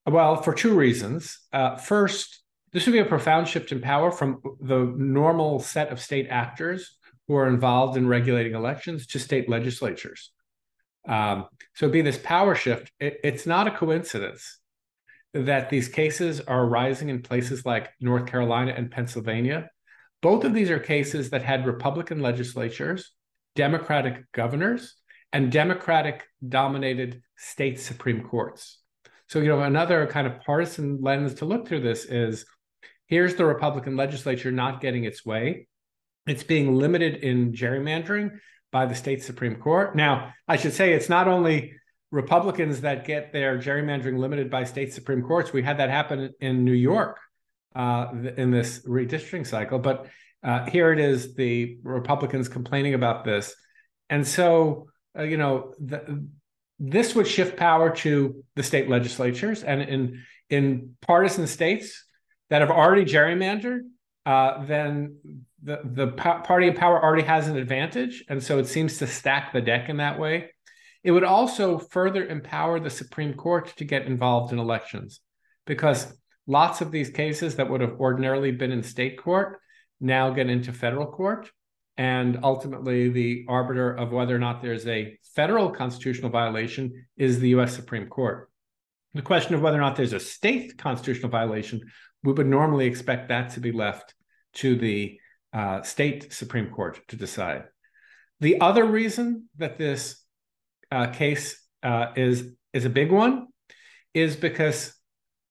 Well, 0.10 0.42
for 0.42 0.54
two 0.54 0.74
reasons. 0.74 1.40
Uh, 1.54 1.76
first, 1.76 2.42
this 2.74 2.86
would 2.86 2.94
be 2.94 3.00
a 3.00 3.06
profound 3.06 3.48
shift 3.48 3.72
in 3.72 3.80
power 3.80 4.12
from 4.12 4.42
the 4.60 4.92
normal 4.98 5.60
set 5.60 5.90
of 5.90 6.02
state 6.02 6.28
actors 6.30 6.98
who 7.28 7.36
are 7.36 7.48
involved 7.48 7.96
in 7.96 8.08
regulating 8.08 8.56
elections 8.56 9.06
to 9.08 9.20
state 9.20 9.48
legislatures. 9.48 10.32
Um, 11.08 11.46
so 11.76 11.86
it'd 11.86 11.94
be 11.94 12.02
this 12.02 12.18
power 12.18 12.56
shift. 12.56 12.92
It, 13.00 13.20
it's 13.24 13.46
not 13.46 13.68
a 13.68 13.72
coincidence 13.72 14.58
that 15.36 15.70
these 15.70 15.88
cases 15.88 16.42
are 16.42 16.66
arising 16.66 17.10
in 17.10 17.22
places 17.22 17.64
like 17.64 17.92
North 18.02 18.26
Carolina 18.26 18.74
and 18.76 18.90
Pennsylvania. 18.90 19.70
Both 20.24 20.44
of 20.44 20.56
these 20.56 20.72
are 20.72 20.80
cases 20.80 21.30
that 21.30 21.44
had 21.44 21.68
Republican 21.68 22.20
legislatures, 22.20 23.12
Democratic 23.56 24.24
governors, 24.32 24.96
and 25.32 25.52
Democratic 25.52 26.24
dominated 26.48 27.22
state 27.38 27.80
Supreme 27.80 28.24
Courts. 28.24 28.80
So, 29.30 29.40
you 29.40 29.50
know, 29.50 29.62
another 29.62 30.08
kind 30.08 30.26
of 30.26 30.42
partisan 30.42 31.02
lens 31.02 31.36
to 31.36 31.46
look 31.46 31.68
through 31.68 31.82
this 31.82 32.06
is 32.06 32.46
here's 33.06 33.36
the 33.36 33.46
Republican 33.46 33.96
legislature 33.96 34.52
not 34.52 34.82
getting 34.82 35.04
its 35.04 35.24
way. 35.24 35.68
It's 36.26 36.44
being 36.44 36.76
limited 36.76 37.18
in 37.18 37.54
gerrymandering 37.54 38.40
by 38.72 38.88
the 38.88 38.96
state 38.96 39.24
Supreme 39.24 39.56
Court. 39.56 39.96
Now, 39.96 40.34
I 40.48 40.58
should 40.58 40.74
say 40.74 40.94
it's 40.94 41.10
not 41.10 41.28
only 41.28 41.74
Republicans 42.12 42.82
that 42.82 43.06
get 43.06 43.32
their 43.32 43.60
gerrymandering 43.60 44.18
limited 44.18 44.50
by 44.50 44.64
state 44.64 44.94
Supreme 44.94 45.22
Courts. 45.22 45.54
We 45.54 45.62
had 45.62 45.78
that 45.78 45.92
happen 45.92 46.34
in 46.40 46.66
New 46.66 46.74
York 46.74 47.20
uh, 47.76 48.08
in 48.36 48.50
this 48.50 48.80
redistricting 48.80 49.46
cycle, 49.46 49.78
but 49.78 50.08
uh, 50.44 50.66
here 50.66 50.92
it 50.92 51.00
is 51.00 51.36
the 51.36 51.78
Republicans 51.84 52.50
complaining 52.50 52.96
about 52.96 53.26
this. 53.26 53.56
And 54.10 54.26
so, 54.26 54.88
uh, 55.18 55.24
you 55.24 55.38
know, 55.38 55.76
the, 55.80 56.28
this 56.80 57.14
would 57.14 57.28
shift 57.28 57.58
power 57.58 57.94
to 57.98 58.44
the 58.56 58.64
state 58.64 58.90
legislatures 58.90 59.64
and 59.64 59.82
in 59.82 60.24
in 60.50 60.96
partisan 61.02 61.46
states 61.46 62.06
that 62.50 62.62
have 62.62 62.72
already 62.72 63.06
gerrymandered 63.06 63.82
uh, 64.26 64.64
then 64.66 65.18
the 65.64 65.82
the 65.84 66.08
party 66.08 66.68
in 66.68 66.76
power 66.76 67.04
already 67.04 67.24
has 67.24 67.48
an 67.48 67.58
advantage. 67.58 68.24
And 68.30 68.44
so 68.44 68.60
it 68.60 68.68
seems 68.68 68.98
to 69.00 69.08
stack 69.08 69.52
the 69.54 69.62
deck 69.62 69.90
in 69.90 69.98
that 69.98 70.20
way. 70.20 70.52
It 71.04 71.12
would 71.12 71.24
also 71.24 71.80
further 71.80 72.26
empower 72.26 72.80
the 72.80 72.90
supreme 72.90 73.34
court 73.34 73.74
to 73.78 73.86
get 73.86 74.06
involved 74.06 74.54
in 74.54 74.60
elections 74.60 75.22
because 75.66 76.14
lots 76.46 76.82
of 76.82 76.92
these 76.92 77.10
cases 77.10 77.56
that 77.56 77.70
would 77.70 77.82
have 77.82 78.00
ordinarily 78.00 78.52
been 78.52 78.72
in 78.72 78.84
state 78.84 79.18
court 79.18 79.60
now 80.02 80.30
get 80.30 80.50
into 80.50 80.74
federal 80.74 81.08
court 81.08 81.50
and 82.00 82.40
ultimately, 82.44 83.10
the 83.10 83.46
arbiter 83.50 83.92
of 83.92 84.14
whether 84.14 84.34
or 84.34 84.40
not 84.40 84.62
there's 84.62 84.88
a 84.88 85.20
federal 85.36 85.70
constitutional 85.70 86.32
violation 86.32 87.06
is 87.18 87.42
the 87.42 87.50
US 87.50 87.76
Supreme 87.76 88.08
Court. 88.08 88.50
The 89.16 89.22
question 89.22 89.54
of 89.54 89.62
whether 89.62 89.78
or 89.78 89.82
not 89.82 89.98
there's 89.98 90.14
a 90.14 90.20
state 90.20 90.78
constitutional 90.78 91.30
violation, 91.30 91.82
we 92.24 92.32
would 92.32 92.48
normally 92.48 92.86
expect 92.86 93.28
that 93.28 93.50
to 93.56 93.60
be 93.60 93.74
left 93.74 94.16
to 94.54 94.78
the 94.78 95.20
uh, 95.52 95.82
state 95.82 96.32
Supreme 96.32 96.70
Court 96.70 97.06
to 97.10 97.18
decide. 97.18 97.66
The 98.40 98.62
other 98.62 98.86
reason 98.86 99.50
that 99.58 99.78
this 99.78 100.24
uh, 100.90 101.08
case 101.08 101.62
uh, 101.84 102.14
is 102.16 102.56
is 102.72 102.86
a 102.86 102.90
big 102.90 103.12
one 103.12 103.48
is 104.14 104.38
because 104.38 104.94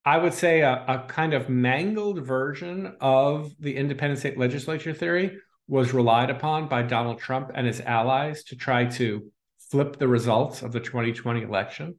I 0.03 0.17
would 0.17 0.33
say 0.33 0.63
a, 0.63 0.73
a 0.73 1.05
kind 1.09 1.35
of 1.35 1.51
mangled 1.51 2.25
version 2.25 2.97
of 3.03 3.53
the 3.61 3.77
independent 3.77 4.21
state 4.21 4.39
legislature 4.39 4.95
theory 4.95 5.37
was 5.69 5.93
relied 5.93 6.31
upon 6.31 6.67
by 6.67 6.83
Donald 6.83 7.19
Trump 7.19 7.51
and 7.55 7.67
his 7.67 7.81
allies 7.83 8.43
to 8.45 8.57
try 8.57 8.87
to 8.87 9.31
flip 9.71 9.99
the 9.99 10.09
results 10.09 10.63
of 10.63 10.73
the 10.73 10.81
2020 10.81 11.43
election. 11.43 11.97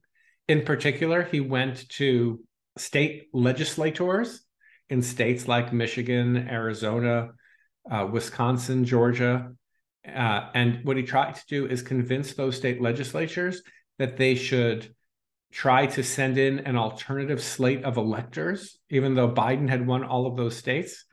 In 0.48 0.64
particular, 0.64 1.22
he 1.22 1.40
went 1.40 1.88
to 1.90 2.42
state 2.78 3.28
legislators 3.32 4.42
in 4.90 5.04
states 5.04 5.48
like 5.48 5.72
Michigan, 5.72 6.36
Arizona, 6.50 7.30
uh, 7.90 8.08
Wisconsin, 8.12 8.86
Georgia. 8.86 9.52
Uh, 10.08 10.50
and 10.56 10.84
what 10.84 10.98
he 10.98 11.04
tried 11.04 11.36
to 11.36 11.46
do 11.48 11.68
is 11.68 11.84
convince 11.84 12.34
those 12.34 12.58
state 12.58 12.82
legislatures 12.82 13.62
that 14.00 14.18
they 14.18 14.34
should 14.34 14.96
try 15.52 15.86
to 15.86 16.04
send 16.04 16.38
in 16.40 16.60
an 16.60 16.76
alternative 16.76 17.42
slate 17.42 17.84
of 17.84 17.98
electors, 17.98 18.80
even 18.90 19.14
though 19.14 19.30
Biden 19.30 19.70
had 19.70 19.86
won 19.86 20.04
all 20.04 20.26
of 20.26 20.38
those 20.38 20.56
states. 20.56 21.06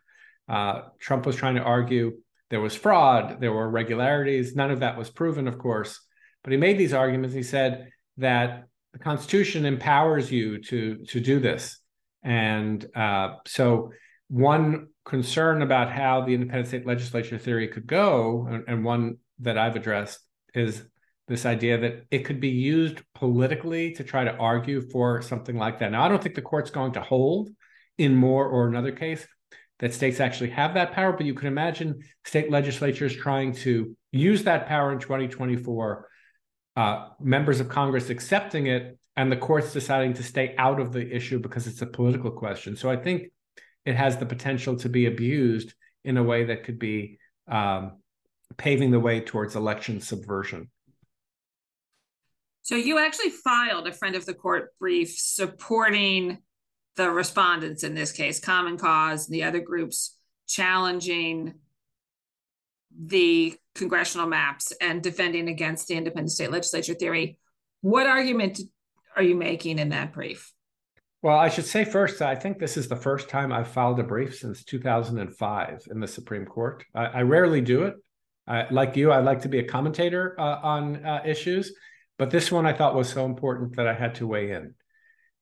Uh, 0.49 0.83
Trump 0.99 1.27
was 1.27 1.37
trying 1.37 1.57
to 1.57 1.63
argue 1.63 2.19
there 2.51 2.61
was 2.61 2.75
fraud, 2.75 3.41
there 3.41 3.53
were 3.53 3.65
irregularities. 3.65 4.55
None 4.55 4.71
of 4.71 4.81
that 4.81 4.97
was 4.97 5.11
proven, 5.11 5.49
of 5.49 5.59
course. 5.59 6.01
But 6.43 6.53
he 6.53 6.59
made 6.59 6.79
these 6.79 6.95
arguments. 6.95 7.35
He 7.35 7.43
said 7.43 7.91
that 8.19 8.65
the 8.93 8.99
Constitution 8.99 9.67
empowers 9.67 10.31
you 10.31 10.63
to 10.63 11.05
to 11.09 11.21
do 11.21 11.41
this, 11.41 11.79
and 12.23 12.87
uh, 12.95 13.37
so 13.47 13.93
one 14.29 14.89
concern 15.05 15.63
about 15.63 15.91
how 15.91 16.23
the 16.23 16.35
independent 16.35 16.69
state 16.69 16.87
legislature 16.87 17.39
theory 17.39 17.69
could 17.69 17.87
go, 17.87 18.47
and, 18.51 18.65
and 18.67 18.85
one 18.85 19.19
that 19.41 19.59
I've 19.59 19.77
addressed, 19.77 20.21
is 20.55 20.83
this 21.29 21.45
idea 21.45 21.79
that 21.79 22.07
it 22.11 22.25
could 22.25 22.41
be 22.41 22.49
used 22.49 23.03
politically 23.15 23.93
to 23.93 24.05
try 24.05 24.25
to 24.25 24.37
argue 24.37 24.81
for 24.91 25.23
something 25.23 25.57
like 25.57 25.81
that. 25.81 25.91
Now, 25.91 26.05
I 26.05 26.09
don't 26.09 26.23
think 26.23 26.35
the 26.35 26.43
court's 26.43 26.71
going 26.71 26.93
to 26.93 27.01
hold 27.01 27.51
in 27.99 28.15
Moore 28.15 28.47
or 28.47 28.69
another 28.69 28.93
case, 28.93 29.27
that 29.79 29.93
states 29.93 30.21
actually 30.21 30.51
have 30.51 30.75
that 30.75 30.93
power, 30.93 31.13
but 31.13 31.27
you 31.27 31.35
can 31.35 31.49
imagine 31.49 32.01
state 32.25 32.51
legislatures 32.51 33.15
trying 33.15 33.53
to 33.53 33.97
use 34.13 34.45
that 34.45 34.67
power 34.67 34.93
in 34.93 34.99
2024, 34.99 36.09
uh, 36.77 37.09
members 37.21 37.61
of 37.61 37.69
Congress 37.69 38.09
accepting 38.09 38.67
it, 38.67 38.99
and 39.17 39.31
the 39.31 39.37
courts 39.37 39.73
deciding 39.73 40.15
to 40.15 40.23
stay 40.23 40.55
out 40.59 40.81
of 40.81 40.93
the 40.93 41.15
issue 41.15 41.39
because 41.39 41.67
it's 41.67 41.83
a 41.83 41.87
political 41.87 42.31
question. 42.31 42.77
So 42.77 42.91
I 42.91 42.97
think 42.97 43.31
it 43.85 43.97
has 43.97 44.17
the 44.17 44.27
potential 44.27 44.77
to 44.77 44.89
be 44.89 45.07
abused 45.07 45.75
in 46.05 46.17
a 46.17 46.23
way 46.23 46.45
that 46.45 46.65
could 46.65 46.79
be 46.79 47.19
um, 47.49 47.99
paving 48.57 48.91
the 48.91 49.01
way 49.01 49.21
towards 49.21 49.57
election 49.57 50.01
subversion. 50.01 50.71
So 52.63 52.75
you 52.75 52.99
actually 52.99 53.31
filed 53.31 53.87
a 53.87 53.93
friend 53.93 54.17
of 54.17 54.27
the 54.27 54.35
court 54.35 54.71
brief 54.81 55.11
supporting 55.17 56.39
the 56.97 57.11
respondents 57.11 57.85
in 57.85 57.95
this 57.95 58.13
case, 58.13 58.41
Common 58.41 58.79
Cause, 58.79 59.27
the 59.27 59.45
other 59.45 59.61
groups 59.61 60.17
challenging 60.49 61.55
the 62.99 63.55
congressional 63.75 64.27
maps 64.27 64.73
and 64.81 65.03
defending 65.03 65.49
against 65.49 65.89
the 65.89 65.95
independent 65.95 66.33
state 66.33 66.51
legislature 66.51 66.95
theory. 66.95 67.39
What 67.83 68.07
argument 68.07 68.61
are 69.15 69.23
you 69.23 69.35
making 69.35 69.79
in 69.79 69.91
that 69.91 70.15
brief? 70.15 70.53
Well, 71.23 71.39
I 71.39 71.49
should 71.49 71.67
say 71.67 71.85
first, 71.85 72.23
I 72.23 72.35
think 72.35 72.59
this 72.59 72.77
is 72.77 72.89
the 72.89 72.97
first 72.97 73.29
time 73.29 73.53
I've 73.53 73.69
filed 73.69 73.99
a 73.99 74.05
brief 74.05 74.37
since 74.37 74.65
2005 74.65 75.89
in 75.91 76.01
the 76.01 76.07
Supreme 76.07 76.47
Court. 76.47 76.85
I, 76.95 77.07
I 77.07 77.23
rarely 77.23 77.61
do 77.61 77.83
it. 77.83 77.95
I, 78.47 78.67
like 78.71 78.97
you, 78.97 79.11
I 79.11 79.21
like 79.21 79.43
to 79.43 79.49
be 79.49 79.59
a 79.59 79.65
commentator 79.65 80.37
uh, 80.39 80.61
on 80.63 81.05
uh, 81.05 81.23
issues, 81.27 81.75
but 82.17 82.31
this 82.31 82.53
one 82.53 82.65
I 82.65 82.73
thought 82.73 82.95
was 82.95 83.09
so 83.09 83.27
important 83.27 83.77
that 83.77 83.89
I 83.89 83.93
had 83.93 84.15
to 84.17 84.27
weigh 84.27 84.53
in 84.53 84.75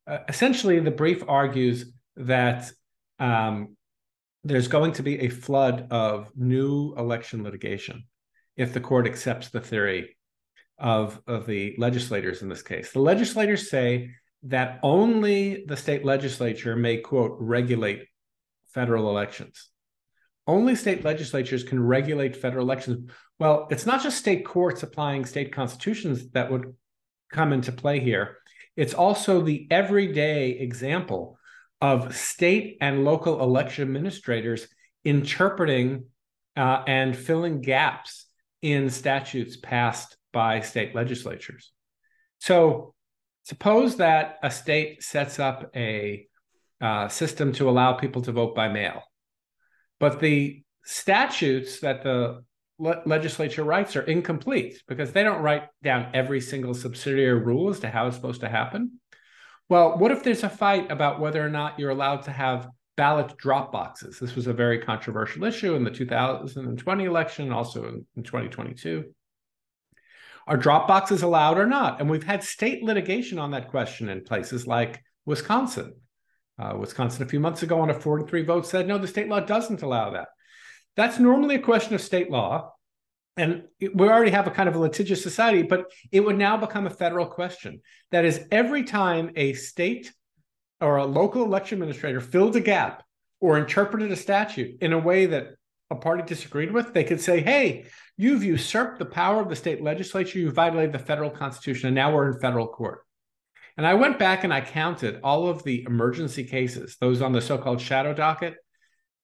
uh, 0.07 0.19
essentially, 0.29 0.79
the 0.81 0.91
brief 0.91 1.23
argues 1.27 1.93
that 2.17 2.71
um, 3.19 3.77
there's 4.43 4.69
going 4.69 4.93
to 4.93 5.03
be 5.03 5.21
a 5.21 5.29
flood 5.29 5.89
of 5.91 6.31
new 6.37 6.95
election 6.97 7.43
litigation 7.43 8.05
if 8.57 8.73
the 8.73 8.81
court 8.81 9.07
accepts 9.07 9.49
the 9.49 9.61
theory 9.61 10.17
of, 10.79 11.21
of 11.27 11.47
the 11.47 11.75
legislators 11.79 12.43
in 12.43 12.49
this 12.49 12.63
case. 12.63 12.93
The 12.93 13.01
legislators 13.01 13.71
say 13.71 14.11
that 14.45 14.79
only 14.83 15.65
the 15.67 15.77
state 15.77 16.05
legislature 16.05 16.77
may, 16.77 16.99
quote, 16.99 17.37
regulate 17.41 18.07
federal 18.67 19.09
elections. 19.09 19.71
Only 20.47 20.75
state 20.75 21.05
legislatures 21.05 21.65
can 21.65 21.83
regulate 21.83 22.37
federal 22.37 22.67
elections. 22.67 23.11
Well, 23.39 23.67
it's 23.71 23.87
not 23.87 24.03
just 24.03 24.19
state 24.19 24.45
courts 24.45 24.83
applying 24.83 25.25
state 25.25 25.53
constitutions 25.53 26.31
that 26.33 26.51
would 26.51 26.75
come 27.33 27.55
into 27.55 27.73
play 27.73 28.01
here. 28.01 28.37
It's 28.77 28.95
also 28.95 29.41
the 29.41 29.67
everyday 29.71 30.51
example 30.51 31.39
of 31.81 32.17
state 32.17 32.79
and 32.81 33.05
local 33.05 33.41
election 33.43 33.83
administrators 33.83 34.67
interpreting 35.05 36.07
uh, 36.57 36.83
and 36.87 37.17
filling 37.17 37.61
gaps 37.61 38.27
in 38.63 38.89
statutes 38.91 39.57
passed 39.57 40.17
by 40.33 40.61
state 40.61 40.95
legislatures. 40.95 41.73
So, 42.39 42.95
suppose 43.45 43.97
that 43.97 44.39
a 44.43 44.51
state 44.51 45.03
sets 45.03 45.39
up 45.39 45.71
a 45.77 46.27
uh, 46.81 47.09
system 47.09 47.53
to 47.53 47.69
allow 47.69 47.93
people 47.93 48.23
to 48.23 48.33
vote 48.33 48.55
by 48.55 48.69
mail, 48.69 49.03
but 50.01 50.21
the 50.21 50.65
statutes 50.85 51.81
that 51.81 52.03
the 52.03 52.43
le- 52.79 53.03
legislature 53.07 53.65
writes 53.65 53.97
are 53.97 54.03
incomplete 54.03 54.83
because 54.89 55.13
they 55.13 55.23
don't 55.23 55.43
write 55.43 55.69
down 55.83 56.11
every 56.15 56.41
single 56.41 56.75
subsidiary 56.75 57.41
rule 57.41 57.71
as 57.71 57.81
to 57.81 57.89
how 57.89 58.07
it's 58.07 58.17
supposed 58.17 58.41
to 58.41 58.49
happen. 58.49 59.01
Well, 59.69 59.99
what 59.99 60.11
if 60.11 60.23
there's 60.23 60.43
a 60.43 60.49
fight 60.49 60.91
about 60.91 61.21
whether 61.21 61.45
or 61.45 61.49
not 61.49 61.79
you're 61.79 61.91
allowed 61.91 62.23
to 62.25 62.31
have 62.31 62.69
ballot 62.97 63.37
drop 63.37 63.73
boxes? 63.73 64.19
This 64.19 64.35
was 64.35 64.47
a 64.47 64.53
very 64.53 64.79
controversial 64.79 65.45
issue 65.45 65.75
in 65.75 65.85
the 65.85 65.91
2020 65.91 67.05
election, 67.05 67.53
also 67.53 67.89
in, 67.89 68.07
in 68.17 68.23
2022. 68.23 69.05
Are 70.47 70.57
drop 70.59 70.87
boxes 70.87 71.23
allowed 71.23 71.59
or 71.59 71.67
not? 71.67 72.01
And 72.01 72.11
we've 72.11 72.23
had 72.23 72.45
state 72.45 72.83
litigation 72.83 73.39
on 73.39 73.53
that 73.53 73.69
question 73.69 74.11
in 74.11 74.25
places 74.25 74.67
like 74.67 75.03
Wisconsin. 75.25 75.95
Uh, 76.59 76.77
Wisconsin, 76.79 77.23
a 77.23 77.29
few 77.29 77.41
months 77.41 77.63
ago, 77.63 77.81
on 77.81 77.91
a 77.91 77.95
43 77.95 78.43
vote, 78.43 78.67
said 78.67 78.87
no, 78.87 78.99
the 78.99 79.09
state 79.09 79.29
law 79.29 79.41
doesn't 79.41 79.83
allow 79.83 80.11
that. 80.11 80.29
That's 80.97 81.19
normally 81.19 81.57
a 81.57 81.61
question 81.61 81.95
of 81.95 82.01
state 82.01 82.31
law. 82.31 82.73
And 83.37 83.65
we 83.81 84.09
already 84.09 84.31
have 84.31 84.47
a 84.47 84.51
kind 84.51 84.69
of 84.69 84.77
a 84.77 84.79
litigious 84.79 85.23
society, 85.23 85.63
but 85.63 85.91
it 86.13 86.21
would 86.21 86.39
now 86.39 86.57
become 86.57 86.87
a 86.87 86.91
federal 86.91 87.27
question. 87.27 87.81
That 88.13 88.25
is, 88.25 88.47
every 88.53 88.85
time 88.85 89.33
a 89.35 89.55
state 89.55 90.13
or 90.81 90.99
a 90.99 91.05
local 91.05 91.43
election 91.43 91.83
administrator 91.83 92.21
filled 92.21 92.55
a 92.55 92.61
gap 92.61 93.03
or 93.41 93.59
interpreted 93.59 94.13
a 94.13 94.17
statute 94.17 94.81
in 94.81 94.93
a 94.93 94.99
way 94.99 95.27
that 95.27 95.55
a 95.91 95.97
party 95.97 96.23
disagreed 96.23 96.71
with, 96.71 96.95
they 96.95 97.03
could 97.03 97.21
say, 97.21 97.41
hey, 97.41 97.87
you've 98.17 98.45
usurped 98.45 99.01
the 99.01 99.05
power 99.05 99.41
of 99.41 99.49
the 99.49 99.57
state 99.57 99.83
legislature, 99.83 100.39
you 100.39 100.53
violated 100.53 100.93
the 100.93 100.99
federal 101.01 101.31
constitution, 101.31 101.89
and 101.89 101.95
now 101.95 102.15
we're 102.15 102.31
in 102.31 102.39
federal 102.39 102.69
court. 102.69 103.01
And 103.77 103.85
I 103.85 103.95
went 103.95 104.21
back 104.21 104.45
and 104.45 104.55
I 104.55 104.61
counted 104.61 105.19
all 105.25 105.49
of 105.49 105.65
the 105.65 105.83
emergency 105.83 106.45
cases, 106.45 106.97
those 107.01 107.21
on 107.21 107.33
the 107.33 107.41
so 107.41 107.59
called 107.59 107.81
shadow 107.81 108.15
docket 108.15 108.55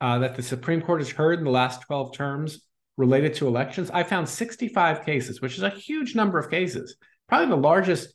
uh, 0.01 0.19
that 0.19 0.35
the 0.35 0.43
Supreme 0.43 0.81
Court 0.81 1.01
has 1.01 1.11
heard 1.11 1.39
in 1.39 1.45
the 1.45 1.51
last 1.51 1.83
12 1.83 2.15
terms 2.15 2.61
related 2.97 3.35
to 3.35 3.47
elections, 3.47 3.91
I 3.91 4.03
found 4.03 4.29
65 4.29 5.05
cases, 5.05 5.41
which 5.41 5.57
is 5.57 5.63
a 5.63 5.71
huge 5.71 6.15
number 6.15 6.39
of 6.39 6.51
cases, 6.51 6.97
probably 7.29 7.49
the 7.49 7.57
largest 7.57 8.15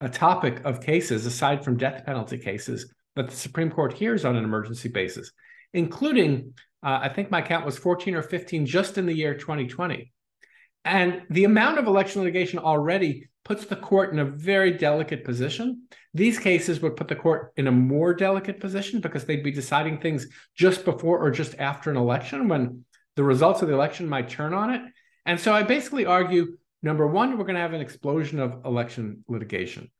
uh, 0.00 0.08
topic 0.08 0.60
of 0.64 0.82
cases 0.82 1.26
aside 1.26 1.64
from 1.64 1.76
death 1.76 2.04
penalty 2.06 2.38
cases 2.38 2.92
that 3.16 3.28
the 3.28 3.36
Supreme 3.36 3.70
Court 3.70 3.92
hears 3.92 4.24
on 4.24 4.36
an 4.36 4.44
emergency 4.44 4.88
basis, 4.88 5.32
including, 5.74 6.54
uh, 6.82 7.00
I 7.02 7.08
think 7.08 7.30
my 7.30 7.42
count 7.42 7.66
was 7.66 7.76
14 7.76 8.14
or 8.14 8.22
15 8.22 8.66
just 8.66 8.98
in 8.98 9.06
the 9.06 9.14
year 9.14 9.34
2020. 9.34 10.12
And 10.84 11.22
the 11.30 11.44
amount 11.44 11.78
of 11.78 11.86
election 11.86 12.22
litigation 12.22 12.58
already 12.58 13.28
puts 13.44 13.66
the 13.66 13.76
court 13.76 14.12
in 14.12 14.18
a 14.18 14.24
very 14.24 14.72
delicate 14.72 15.24
position. 15.24 15.84
These 16.14 16.38
cases 16.38 16.80
would 16.80 16.96
put 16.96 17.08
the 17.08 17.16
court 17.16 17.52
in 17.56 17.66
a 17.66 17.72
more 17.72 18.14
delicate 18.14 18.60
position 18.60 19.00
because 19.00 19.24
they'd 19.24 19.42
be 19.42 19.50
deciding 19.50 19.98
things 19.98 20.26
just 20.56 20.84
before 20.84 21.18
or 21.18 21.30
just 21.30 21.54
after 21.58 21.90
an 21.90 21.96
election 21.96 22.48
when 22.48 22.84
the 23.16 23.22
results 23.22 23.62
of 23.62 23.68
the 23.68 23.74
election 23.74 24.08
might 24.08 24.28
turn 24.28 24.54
on 24.54 24.72
it. 24.72 24.82
And 25.26 25.38
so 25.38 25.52
I 25.52 25.62
basically 25.62 26.06
argue 26.06 26.56
number 26.82 27.06
one, 27.06 27.36
we're 27.36 27.44
going 27.44 27.56
to 27.56 27.60
have 27.60 27.74
an 27.74 27.80
explosion 27.80 28.40
of 28.40 28.64
election 28.64 29.24
litigation. 29.28 29.90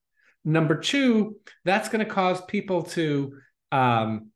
Number 0.44 0.76
two, 0.76 1.36
that's 1.64 1.88
going 1.88 2.04
to 2.04 2.10
cause 2.10 2.40
people 2.46 2.82
to 2.82 3.36
um, 3.72 4.30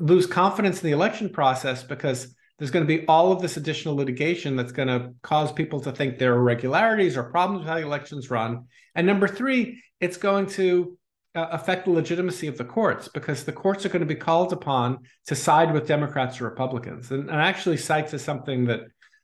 lose 0.00 0.26
confidence 0.26 0.82
in 0.82 0.86
the 0.86 0.94
election 0.94 1.30
process 1.30 1.82
because 1.82 2.34
there's 2.58 2.70
going 2.70 2.86
to 2.86 2.98
be 2.98 3.06
all 3.06 3.30
of 3.30 3.40
this 3.40 3.56
additional 3.56 3.94
litigation 3.94 4.56
that's 4.56 4.72
going 4.72 4.88
to 4.88 5.14
cause 5.22 5.52
people 5.52 5.80
to 5.80 5.92
think 5.92 6.18
there 6.18 6.34
are 6.34 6.38
irregularities 6.38 7.16
or 7.16 7.24
problems 7.24 7.60
with 7.60 7.68
how 7.68 7.76
the 7.76 7.82
elections 7.82 8.30
run. 8.30 8.64
And 8.94 9.06
number 9.06 9.28
three, 9.28 9.82
it's 10.00 10.16
going 10.16 10.46
to 10.46 10.98
uh, 11.34 11.46
affect 11.52 11.84
the 11.84 11.92
legitimacy 11.92 12.48
of 12.48 12.58
the 12.58 12.64
courts 12.64 13.08
because 13.08 13.44
the 13.44 13.52
courts 13.52 13.86
are 13.86 13.90
going 13.90 14.00
to 14.00 14.06
be 14.06 14.16
called 14.16 14.52
upon 14.52 14.98
to 15.26 15.36
side 15.36 15.72
with 15.72 15.86
Democrats 15.86 16.40
or 16.40 16.44
Republicans. 16.44 17.12
And, 17.12 17.30
and 17.30 17.40
actually 17.40 17.76
cites 17.76 18.12
as 18.12 18.24
something 18.24 18.66
that 18.66 18.80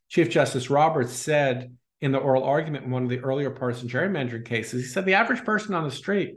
Chief 0.09 0.31
Justice 0.31 0.71
Roberts 0.71 1.13
said 1.13 1.77
in 2.01 2.13
the 2.13 2.19
oral 2.19 2.45
argument 2.45 2.85
in 2.85 2.91
one 2.91 3.03
of 3.03 3.09
the 3.09 3.21
earlier 3.21 3.51
partisan 3.51 3.89
gerrymandering 3.89 4.45
cases. 4.45 4.83
He 4.83 4.89
said 4.89 5.07
the 5.07 5.15
average 5.15 5.45
person 5.45 5.75
on 5.75 5.85
the 5.85 5.91
street 5.91 6.37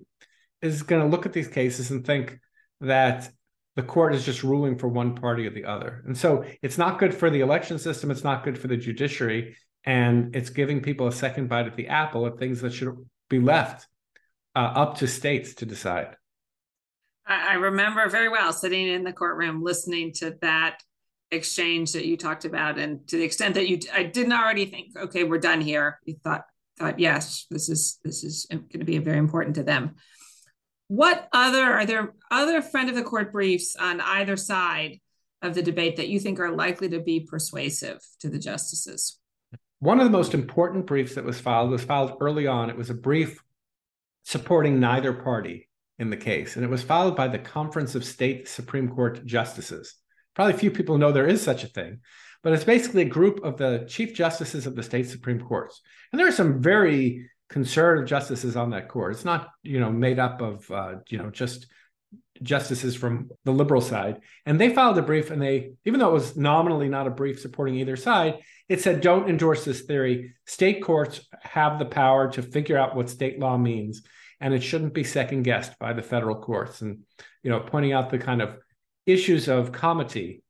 is 0.62 0.82
going 0.82 1.02
to 1.02 1.08
look 1.08 1.26
at 1.26 1.34
these 1.34 1.48
cases 1.48 1.91
and 1.91 2.06
think 2.06 2.39
that 2.82 3.30
the 3.78 3.84
court 3.84 4.16
is 4.16 4.26
just 4.26 4.42
ruling 4.42 4.76
for 4.76 4.88
one 4.88 5.13
party 5.13 5.46
or 5.46 5.52
the 5.52 5.63
other. 5.63 6.04
And 6.08 6.18
so 6.18 6.44
it's 6.63 6.80
not 6.80 6.98
good 6.98 7.13
for 7.13 7.30
the 7.30 7.42
election 7.42 7.78
system, 7.78 8.10
it's 8.10 8.24
not 8.24 8.44
good 8.44 8.58
for 8.58 8.68
the 8.68 8.76
judiciary, 8.76 9.56
and 9.86 10.36
it's 10.36 10.50
giving 10.50 10.82
people 10.82 11.06
a 11.06 11.12
second 11.12 11.48
bite 11.48 11.68
at 11.68 11.76
the 11.76 11.88
apple 11.88 12.26
of 12.26 12.40
things 12.40 12.60
that 12.62 12.74
should 12.74 12.96
be 13.30 13.40
left 13.40 13.88
uh, 14.56 14.72
up 14.76 14.98
to 14.98 15.08
states 15.08 15.54
to 15.56 15.68
decide. 15.68 16.16
I 17.28 17.56
remember 17.56 18.10
very 18.10 18.30
well 18.30 18.52
sitting 18.52 18.88
in 18.88 19.04
the 19.04 19.13
courtroom 19.13 19.62
listening 19.62 20.12
to 20.13 20.36
that 20.42 20.82
exchange 21.30 21.92
that 21.92 22.06
you 22.06 22.18
talked 22.18 22.46
about, 22.46 22.80
and 22.80 23.08
to 23.10 23.18
the 23.18 23.24
extent 23.24 23.56
that 23.56 23.70
you, 23.70 23.80
I 23.94 24.04
didn't 24.04 24.34
already 24.34 24.66
think, 24.66 24.98
okay, 24.98 25.24
we're 25.24 25.38
done 25.38 25.62
here. 25.62 26.00
You 26.06 26.16
thought, 26.24 26.46
thought, 26.80 27.00
yes, 27.00 27.46
this 27.52 27.70
is 27.70 28.00
this 28.04 28.24
is 28.24 28.48
going 28.50 28.66
to 28.72 28.86
be 28.86 28.98
very 28.98 29.20
important 29.20 29.56
to 29.58 29.63
them. 29.63 29.96
What 30.88 31.28
other 31.34 31.63
are 31.63 31.86
there 31.86 32.13
other 32.32 32.62
friend 32.62 32.89
of 32.89 32.95
the 32.95 33.04
court 33.04 33.32
briefs 33.32 33.76
on 33.76 34.00
either 34.00 34.38
side 34.38 35.00
of 35.41 35.54
the 35.54 35.62
debate 35.62 35.97
that 35.97 36.08
you 36.08 36.19
think 36.19 36.39
are 36.39 36.52
likely 36.52 36.89
to 36.89 37.00
be 37.00 37.19
persuasive 37.19 38.00
to 38.19 38.30
the 38.30 38.39
justices? 38.39 39.19
One 39.80 40.00
of 40.00 40.06
the 40.06 40.17
most 40.17 40.34
important 40.34 40.88
briefs 40.88 41.15
that 41.15 41.26
was 41.26 41.39
filed 41.39 41.71
was 41.71 41.84
filed 41.84 42.17
early 42.21 42.47
on. 42.47 42.69
It 42.69 42.78
was 42.78 42.89
a 42.89 42.95
brief 42.95 43.43
supporting 44.23 44.80
neither 44.80 45.13
party 45.13 45.69
in 46.00 46.10
the 46.10 46.17
case, 46.17 46.56
and 46.56 46.63
it 46.63 46.69
was 46.69 46.84
filed 46.84 47.15
by 47.15 47.28
the 47.28 47.39
Conference 47.39 47.95
of 47.95 48.06
State 48.06 48.47
Supreme 48.47 48.89
Court 48.89 49.26
Justices. 49.26 49.95
Probably 50.36 50.54
few 50.54 50.71
people 50.71 50.97
know 50.97 51.12
there 51.12 51.28
is 51.28 51.41
such 51.41 51.63
a 51.63 51.67
thing, 51.67 52.00
but 52.43 52.54
it's 52.54 52.63
basically 52.63 53.02
a 53.02 53.06
group 53.06 53.43
of 53.43 53.58
the 53.58 53.86
chief 53.88 54.13
justices 54.13 54.67
of 54.67 54.76
the 54.76 54.84
state 54.84 55.10
Supreme 55.10 55.41
Courts. 55.41 55.82
And 56.12 56.19
there 56.19 56.28
are 56.28 56.32
some 56.32 56.62
very 56.62 57.30
conservative 57.49 58.07
justices 58.07 58.55
on 58.55 58.71
that 58.71 58.89
court. 58.89 59.13
It's 59.13 59.25
not, 59.25 59.49
you 59.63 59.79
know, 59.79 59.91
made 59.91 60.19
up 60.19 60.41
of, 60.41 60.69
uh, 60.71 60.95
you 61.10 61.17
know, 61.17 61.29
just 61.29 61.67
justices 62.41 62.95
from 62.95 63.29
the 63.45 63.51
liberal 63.51 63.81
side. 63.81 64.21
And 64.45 64.60
they 64.60 64.73
filed 64.73 64.97
a 64.97 65.01
brief, 65.01 65.31
and 65.31 65.41
they, 65.41 65.71
even 65.86 65.99
though 65.99 66.10
it 66.10 66.13
was 66.13 66.38
nominally 66.38 66.89
not 66.89 67.07
a 67.07 67.12
brief 67.12 67.39
supporting 67.39 67.75
either 67.75 67.95
side, 67.95 68.39
it 68.69 68.81
said, 68.81 69.01
don't 69.01 69.29
endorse 69.29 69.65
this 69.65 69.81
theory. 69.81 70.36
State 70.45 70.83
courts 70.83 71.21
have 71.41 71.79
the 71.79 71.86
power 71.86 72.29
to 72.31 72.41
figure 72.41 72.77
out 72.77 72.95
what 72.95 73.10
state 73.10 73.39
law 73.39 73.57
means, 73.57 74.03
and 74.39 74.53
it 74.53 74.62
shouldn't 74.62 74.93
be 74.93 75.03
second 75.03 75.43
guessed 75.43 75.79
by 75.79 75.93
the 75.93 76.03
federal 76.03 76.36
courts. 76.36 76.81
And, 76.81 76.99
you 77.43 77.49
know, 77.49 77.60
pointing 77.60 77.93
out 77.93 78.10
the 78.10 78.19
kind 78.19 78.41
of 78.41 78.57
issues 79.05 79.47
of 79.47 79.71
comity, 79.71 80.41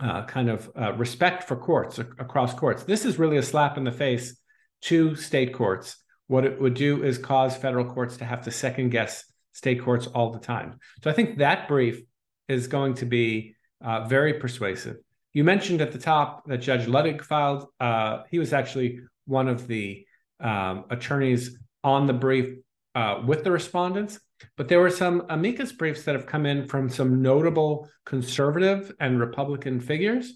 uh, 0.00 0.24
kind 0.26 0.50
of 0.50 0.70
uh, 0.78 0.92
respect 0.92 1.44
for 1.44 1.56
courts 1.56 1.98
across 1.98 2.52
courts. 2.54 2.84
This 2.84 3.04
is 3.04 3.18
really 3.18 3.38
a 3.38 3.42
slap 3.42 3.78
in 3.78 3.84
the 3.84 3.92
face 3.92 4.36
to 4.82 5.14
state 5.16 5.54
courts 5.54 5.96
what 6.26 6.44
it 6.44 6.60
would 6.60 6.74
do 6.74 7.02
is 7.02 7.18
cause 7.18 7.56
federal 7.56 7.84
courts 7.84 8.16
to 8.18 8.24
have 8.24 8.42
to 8.44 8.50
second 8.50 8.90
guess 8.90 9.24
state 9.52 9.82
courts 9.82 10.06
all 10.06 10.30
the 10.30 10.38
time. 10.38 10.78
So 11.02 11.10
I 11.10 11.12
think 11.12 11.38
that 11.38 11.68
brief 11.68 12.00
is 12.48 12.66
going 12.66 12.94
to 12.94 13.06
be 13.06 13.54
uh, 13.82 14.06
very 14.06 14.34
persuasive. 14.34 14.96
You 15.32 15.44
mentioned 15.44 15.80
at 15.80 15.92
the 15.92 15.98
top 15.98 16.46
that 16.46 16.58
Judge 16.58 16.86
Luttig 16.86 17.22
filed. 17.22 17.66
Uh, 17.80 18.22
he 18.30 18.38
was 18.38 18.52
actually 18.52 19.00
one 19.26 19.48
of 19.48 19.66
the 19.66 20.06
um, 20.40 20.84
attorneys 20.90 21.58
on 21.82 22.06
the 22.06 22.12
brief 22.12 22.56
uh, 22.94 23.22
with 23.26 23.44
the 23.44 23.50
respondents. 23.50 24.20
But 24.56 24.68
there 24.68 24.80
were 24.80 24.90
some 24.90 25.24
amicus 25.28 25.72
briefs 25.72 26.04
that 26.04 26.14
have 26.14 26.26
come 26.26 26.46
in 26.46 26.66
from 26.66 26.88
some 26.88 27.22
notable 27.22 27.88
conservative 28.04 28.92
and 29.00 29.18
Republican 29.18 29.80
figures. 29.80 30.32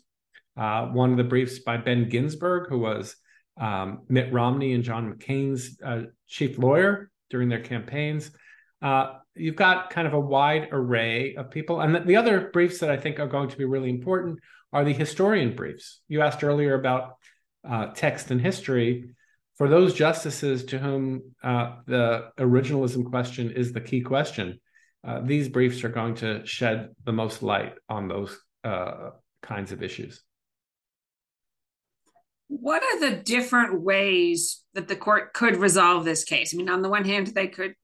Uh, 0.56 0.86
one 0.86 1.10
of 1.10 1.16
the 1.16 1.24
briefs 1.24 1.60
by 1.60 1.76
Ben 1.76 2.08
Ginsberg, 2.08 2.68
who 2.68 2.78
was 2.78 3.16
um, 3.58 4.02
Mitt 4.08 4.32
Romney 4.32 4.72
and 4.72 4.84
John 4.84 5.12
McCain's 5.12 5.78
uh, 5.82 6.02
chief 6.26 6.58
lawyer 6.58 7.10
during 7.30 7.48
their 7.48 7.60
campaigns. 7.60 8.30
Uh, 8.80 9.14
you've 9.34 9.56
got 9.56 9.90
kind 9.90 10.06
of 10.06 10.14
a 10.14 10.20
wide 10.20 10.68
array 10.72 11.34
of 11.34 11.50
people. 11.50 11.80
And 11.80 11.94
the, 11.94 12.00
the 12.00 12.16
other 12.16 12.50
briefs 12.52 12.78
that 12.78 12.90
I 12.90 12.96
think 12.96 13.18
are 13.18 13.26
going 13.26 13.48
to 13.50 13.56
be 13.56 13.64
really 13.64 13.90
important 13.90 14.38
are 14.72 14.84
the 14.84 14.92
historian 14.92 15.54
briefs. 15.54 16.00
You 16.08 16.22
asked 16.22 16.44
earlier 16.44 16.74
about 16.74 17.16
uh, 17.68 17.86
text 17.94 18.30
and 18.30 18.40
history. 18.40 19.10
For 19.56 19.68
those 19.68 19.94
justices 19.94 20.64
to 20.66 20.78
whom 20.78 21.34
uh, 21.42 21.76
the 21.86 22.30
originalism 22.38 23.10
question 23.10 23.50
is 23.50 23.72
the 23.72 23.80
key 23.80 24.02
question, 24.02 24.60
uh, 25.06 25.20
these 25.22 25.48
briefs 25.48 25.82
are 25.82 25.88
going 25.88 26.14
to 26.16 26.46
shed 26.46 26.90
the 27.04 27.12
most 27.12 27.42
light 27.42 27.74
on 27.88 28.08
those 28.08 28.38
uh, 28.62 29.10
kinds 29.42 29.72
of 29.72 29.82
issues. 29.82 30.22
What 32.48 32.82
are 32.82 33.00
the 33.00 33.16
different 33.16 33.82
ways 33.82 34.62
that 34.74 34.88
the 34.88 34.96
court 34.96 35.32
could 35.32 35.56
resolve 35.56 36.04
this 36.04 36.24
case? 36.24 36.52
I 36.52 36.56
mean, 36.56 36.68
on 36.68 36.82
the 36.82 36.88
one 36.88 37.04
hand, 37.04 37.28
they 37.28 37.48
could 37.48 37.74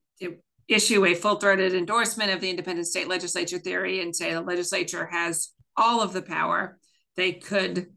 issue 0.66 1.04
a 1.04 1.14
full 1.14 1.36
throated 1.36 1.74
endorsement 1.74 2.30
of 2.30 2.40
the 2.40 2.50
independent 2.50 2.86
state 2.86 3.08
legislature 3.08 3.58
theory 3.58 4.00
and 4.00 4.16
say 4.16 4.32
the 4.32 4.40
legislature 4.40 5.06
has 5.06 5.50
all 5.76 6.00
of 6.00 6.12
the 6.12 6.22
power. 6.22 6.78
They 7.16 7.32
could 7.32 7.88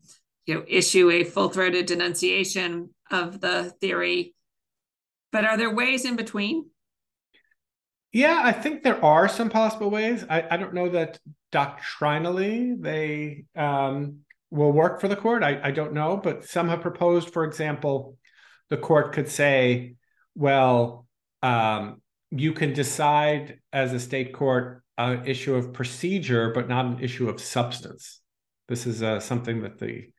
you 0.46 0.56
know, 0.56 0.64
issue 0.68 1.10
a 1.12 1.24
full-throated 1.24 1.86
denunciation 1.86 2.90
of 3.12 3.42
the 3.42 3.74
theory. 3.82 4.34
But 5.32 5.46
are 5.46 5.58
there 5.58 5.74
ways 5.74 6.06
in 6.06 6.16
between? 6.16 6.70
Yeah, 8.14 8.42
I 8.44 8.54
think 8.54 8.82
there 8.82 9.04
are 9.04 9.28
some 9.28 9.50
possible 9.50 9.90
ways. 9.90 10.26
I, 10.30 10.46
I 10.50 10.58
don't 10.58 10.74
know 10.74 10.90
that 10.90 11.20
doctrinally 11.52 12.76
they 12.80 13.44
um, 13.56 14.20
will 14.50 14.72
work 14.72 15.02
for 15.02 15.08
the 15.08 15.16
court. 15.16 15.44
I, 15.44 15.60
I 15.64 15.72
don't 15.72 15.94
know, 15.94 16.18
but 16.18 16.46
some 16.46 16.70
have 16.70 16.82
proposed, 16.82 17.34
for 17.34 17.44
example, 17.44 18.18
the 18.70 18.78
court 18.78 19.14
could 19.14 19.30
say, 19.30 19.96
well, 20.36 21.06
um, 21.42 22.02
you 22.32 22.54
can 22.54 22.74
decide 22.74 23.60
as 23.72 23.94
a 23.94 24.00
state 24.00 24.34
court 24.34 24.84
an 24.98 25.26
issue 25.26 25.56
of 25.56 25.74
procedure, 25.74 26.52
but 26.54 26.68
not 26.68 26.86
an 26.86 27.00
issue 27.00 27.30
of 27.30 27.40
substance. 27.40 28.20
This 28.68 28.86
is 28.86 29.04
uh, 29.04 29.20
something 29.20 29.62
that 29.62 29.80
the 29.80 30.10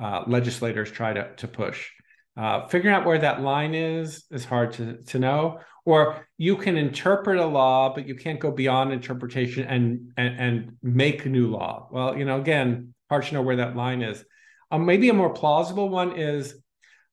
uh, 0.00 0.24
legislators 0.26 0.90
try 0.90 1.12
to, 1.12 1.34
to 1.36 1.48
push. 1.48 1.90
Uh, 2.36 2.66
figuring 2.66 2.94
out 2.94 3.06
where 3.06 3.18
that 3.18 3.42
line 3.42 3.74
is 3.74 4.24
is 4.30 4.44
hard 4.44 4.72
to, 4.72 4.96
to 5.04 5.18
know. 5.18 5.60
Or 5.86 6.26
you 6.38 6.56
can 6.56 6.76
interpret 6.76 7.38
a 7.38 7.46
law, 7.46 7.94
but 7.94 8.08
you 8.08 8.14
can't 8.14 8.40
go 8.40 8.50
beyond 8.50 8.92
interpretation 8.92 9.66
and, 9.66 10.12
and, 10.16 10.40
and 10.40 10.76
make 10.82 11.26
new 11.26 11.48
law. 11.48 11.88
Well, 11.92 12.16
you 12.16 12.24
know, 12.24 12.40
again, 12.40 12.93
hard 13.08 13.24
to 13.24 13.34
know 13.34 13.42
where 13.42 13.56
that 13.56 13.76
line 13.76 14.02
is. 14.02 14.24
Um, 14.70 14.86
maybe 14.86 15.08
a 15.08 15.14
more 15.14 15.32
plausible 15.32 15.88
one 15.88 16.18
is 16.18 16.54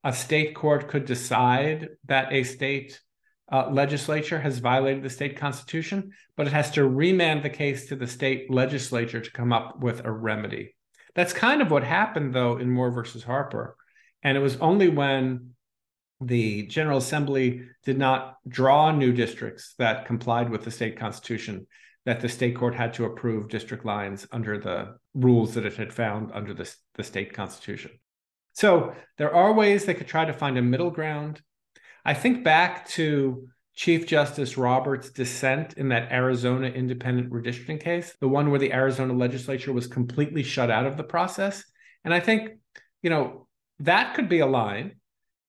a 0.03 0.13
state 0.13 0.55
court 0.55 0.87
could 0.87 1.05
decide 1.05 1.89
that 2.05 2.33
a 2.33 2.43
state 2.43 2.99
uh, 3.51 3.69
legislature 3.69 4.39
has 4.39 4.59
violated 4.59 5.03
the 5.03 5.09
state 5.09 5.37
constitution, 5.37 6.11
but 6.37 6.47
it 6.47 6.53
has 6.53 6.71
to 6.71 6.87
remand 6.87 7.43
the 7.43 7.49
case 7.49 7.87
to 7.87 7.95
the 7.95 8.07
state 8.07 8.49
legislature 8.49 9.19
to 9.19 9.31
come 9.31 9.51
up 9.51 9.79
with 9.79 10.05
a 10.05 10.11
remedy. 10.11 10.73
That's 11.13 11.33
kind 11.33 11.61
of 11.61 11.69
what 11.69 11.83
happened, 11.83 12.33
though, 12.33 12.57
in 12.57 12.69
Moore 12.69 12.91
versus 12.91 13.23
Harper. 13.23 13.75
And 14.23 14.37
it 14.37 14.41
was 14.41 14.55
only 14.57 14.87
when 14.87 15.51
the 16.21 16.67
General 16.67 16.99
Assembly 16.99 17.63
did 17.83 17.97
not 17.97 18.37
draw 18.47 18.91
new 18.91 19.11
districts 19.11 19.73
that 19.79 20.05
complied 20.05 20.49
with 20.49 20.63
the 20.63 20.71
state 20.71 20.97
constitution 20.97 21.67
that 22.05 22.21
the 22.21 22.29
state 22.29 22.55
court 22.55 22.75
had 22.75 22.93
to 22.95 23.05
approve 23.05 23.49
district 23.49 23.85
lines 23.85 24.27
under 24.31 24.57
the 24.57 24.95
rules 25.13 25.53
that 25.53 25.65
it 25.65 25.75
had 25.75 25.93
found 25.93 26.31
under 26.33 26.53
the, 26.53 26.73
the 26.95 27.03
state 27.03 27.33
constitution. 27.33 27.91
So 28.53 28.95
there 29.17 29.33
are 29.33 29.53
ways 29.53 29.85
they 29.85 29.93
could 29.93 30.07
try 30.07 30.25
to 30.25 30.33
find 30.33 30.57
a 30.57 30.61
middle 30.61 30.89
ground. 30.89 31.41
I 32.03 32.13
think 32.13 32.43
back 32.43 32.87
to 32.89 33.47
Chief 33.75 34.05
Justice 34.05 34.57
Roberts' 34.57 35.11
dissent 35.11 35.73
in 35.73 35.89
that 35.89 36.11
Arizona 36.11 36.67
independent 36.67 37.31
redistricting 37.31 37.79
case, 37.79 38.15
the 38.19 38.27
one 38.27 38.49
where 38.49 38.59
the 38.59 38.73
Arizona 38.73 39.13
legislature 39.13 39.71
was 39.71 39.87
completely 39.87 40.43
shut 40.43 40.69
out 40.69 40.85
of 40.85 40.97
the 40.97 41.03
process. 41.03 41.63
And 42.03 42.13
I 42.13 42.19
think, 42.19 42.49
you 43.01 43.09
know, 43.09 43.47
that 43.79 44.15
could 44.15 44.27
be 44.27 44.39
a 44.39 44.45
line. 44.45 44.95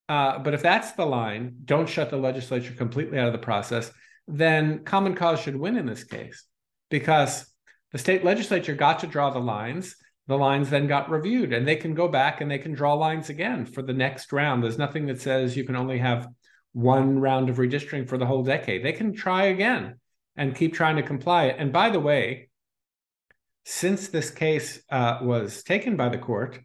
Uh, 0.08 0.38
but 0.38 0.54
if 0.54 0.62
that's 0.62 0.92
the 0.92 1.06
line, 1.06 1.56
don't 1.64 1.88
shut 1.88 2.10
the 2.10 2.16
legislature 2.16 2.74
completely 2.74 3.18
out 3.18 3.26
of 3.26 3.32
the 3.32 3.38
process, 3.38 3.90
then 4.28 4.84
common 4.84 5.14
cause 5.14 5.40
should 5.40 5.56
win 5.56 5.76
in 5.76 5.86
this 5.86 6.04
case 6.04 6.44
because 6.90 7.46
the 7.92 7.98
state 7.98 8.24
legislature 8.24 8.74
got 8.74 9.00
to 9.00 9.06
draw 9.06 9.30
the 9.30 9.38
lines. 9.38 9.96
The 10.28 10.38
lines 10.38 10.70
then 10.70 10.86
got 10.86 11.10
reviewed, 11.10 11.52
and 11.52 11.66
they 11.66 11.76
can 11.76 11.94
go 11.94 12.06
back 12.06 12.40
and 12.40 12.50
they 12.50 12.58
can 12.58 12.72
draw 12.72 12.94
lines 12.94 13.28
again 13.28 13.66
for 13.66 13.82
the 13.82 13.92
next 13.92 14.32
round. 14.32 14.62
There's 14.62 14.78
nothing 14.78 15.06
that 15.06 15.20
says 15.20 15.56
you 15.56 15.64
can 15.64 15.76
only 15.76 15.98
have 15.98 16.28
one 16.72 17.18
round 17.18 17.50
of 17.50 17.56
redistricting 17.56 18.08
for 18.08 18.18
the 18.18 18.26
whole 18.26 18.42
decade. 18.42 18.84
They 18.84 18.92
can 18.92 19.14
try 19.14 19.44
again 19.46 19.98
and 20.36 20.54
keep 20.54 20.74
trying 20.74 20.96
to 20.96 21.02
comply. 21.02 21.46
And 21.46 21.72
by 21.72 21.90
the 21.90 22.00
way, 22.00 22.48
since 23.64 24.08
this 24.08 24.30
case 24.30 24.82
uh, 24.90 25.18
was 25.22 25.62
taken 25.62 25.96
by 25.96 26.08
the 26.08 26.18
court, 26.18 26.58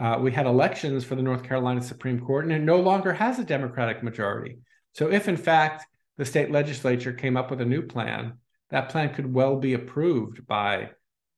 uh, 0.00 0.18
we 0.20 0.32
had 0.32 0.46
elections 0.46 1.04
for 1.04 1.14
the 1.14 1.22
North 1.22 1.42
Carolina 1.42 1.82
Supreme 1.82 2.20
Court, 2.20 2.44
and 2.44 2.52
it 2.52 2.62
no 2.62 2.80
longer 2.80 3.12
has 3.12 3.38
a 3.38 3.44
Democratic 3.44 4.02
majority. 4.02 4.58
So, 4.94 5.10
if 5.10 5.28
in 5.28 5.36
fact 5.36 5.86
the 6.22 6.26
state 6.26 6.52
legislature 6.52 7.12
came 7.12 7.36
up 7.36 7.50
with 7.50 7.60
a 7.60 7.64
new 7.64 7.82
plan, 7.82 8.34
that 8.70 8.90
plan 8.90 9.12
could 9.12 9.34
well 9.34 9.56
be 9.56 9.74
approved 9.74 10.46
by 10.46 10.88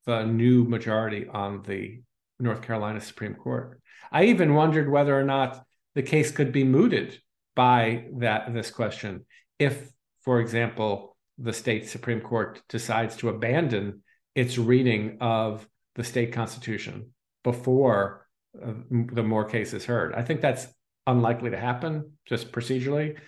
the 0.04 0.26
new 0.26 0.62
majority 0.64 1.26
on 1.26 1.62
the 1.62 2.02
North 2.38 2.60
Carolina 2.60 3.00
Supreme 3.00 3.34
Court. 3.34 3.80
I 4.12 4.24
even 4.24 4.52
wondered 4.52 4.90
whether 4.90 5.18
or 5.18 5.24
not 5.24 5.64
the 5.94 6.02
case 6.02 6.30
could 6.30 6.52
be 6.52 6.64
mooted 6.64 7.18
by 7.56 8.08
that 8.18 8.52
this 8.52 8.70
question 8.70 9.24
if, 9.58 9.90
for 10.20 10.38
example, 10.38 11.16
the 11.38 11.54
state 11.54 11.88
Supreme 11.88 12.20
Court 12.20 12.60
decides 12.68 13.16
to 13.16 13.30
abandon 13.30 14.02
its 14.34 14.58
reading 14.58 15.16
of 15.22 15.66
the 15.94 16.04
state 16.04 16.34
constitution 16.34 17.14
before 17.42 18.26
uh, 18.62 18.74
the 18.90 19.22
Moore 19.22 19.46
case 19.46 19.72
is 19.72 19.86
heard. 19.86 20.12
I 20.12 20.20
think 20.20 20.42
that's 20.42 20.66
unlikely 21.06 21.52
to 21.52 21.58
happen 21.58 22.18
just 22.26 22.52
procedurally, 22.52 23.18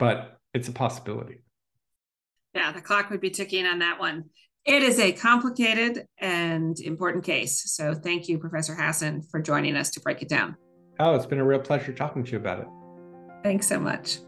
but 0.00 0.35
it's 0.56 0.68
a 0.68 0.72
possibility. 0.72 1.42
Yeah, 2.54 2.72
the 2.72 2.80
clock 2.80 3.10
would 3.10 3.20
be 3.20 3.30
ticking 3.30 3.66
on 3.66 3.80
that 3.80 4.00
one. 4.00 4.24
It 4.64 4.82
is 4.82 4.98
a 4.98 5.12
complicated 5.12 6.06
and 6.18 6.80
important 6.80 7.24
case. 7.24 7.70
So 7.70 7.94
thank 7.94 8.26
you, 8.26 8.38
Professor 8.38 8.74
Hasen, 8.74 9.30
for 9.30 9.40
joining 9.40 9.76
us 9.76 9.90
to 9.90 10.00
break 10.00 10.22
it 10.22 10.28
down. 10.28 10.56
Oh, 10.98 11.14
it's 11.14 11.26
been 11.26 11.38
a 11.38 11.44
real 11.44 11.60
pleasure 11.60 11.92
talking 11.92 12.24
to 12.24 12.32
you 12.32 12.38
about 12.38 12.60
it. 12.60 12.66
Thanks 13.44 13.68
so 13.68 13.78
much. 13.78 14.18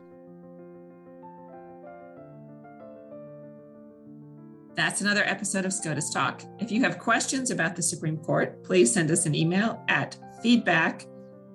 That's 4.76 5.00
another 5.00 5.24
episode 5.24 5.64
of 5.64 5.72
SCOTUS 5.72 6.10
Talk. 6.10 6.42
If 6.60 6.70
you 6.70 6.82
have 6.82 6.98
questions 6.98 7.50
about 7.50 7.74
the 7.74 7.82
Supreme 7.82 8.18
Court, 8.18 8.62
please 8.62 8.92
send 8.92 9.10
us 9.10 9.26
an 9.26 9.34
email 9.34 9.82
at 9.88 10.16
feedback 10.42 11.04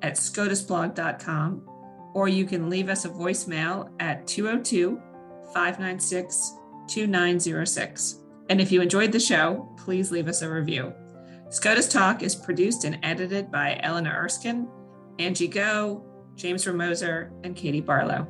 at 0.02 0.16
scotusblog.com, 0.16 1.66
or 2.14 2.28
you 2.28 2.46
can 2.46 2.70
leave 2.70 2.90
us 2.90 3.06
a 3.06 3.10
voicemail 3.10 3.90
at 4.00 4.28
202 4.28 5.02
596 5.54 6.54
2906. 6.88 8.20
And 8.50 8.60
if 8.60 8.72
you 8.72 8.82
enjoyed 8.82 9.12
the 9.12 9.20
show, 9.20 9.70
please 9.78 10.12
leave 10.12 10.28
us 10.28 10.42
a 10.42 10.52
review. 10.52 10.94
SCOTUS 11.50 11.88
Talk 11.88 12.24
is 12.24 12.36
produced 12.36 12.84
and 12.84 13.00
edited 13.04 13.52
by 13.52 13.80
Eleanor 13.84 14.24
Erskine, 14.24 14.68
Angie 15.20 15.48
Gou, 15.48 16.04
James 16.36 16.66
Romoser, 16.66 17.32
and 17.44 17.56
Katie 17.56 17.80
Barlow. 17.80 18.28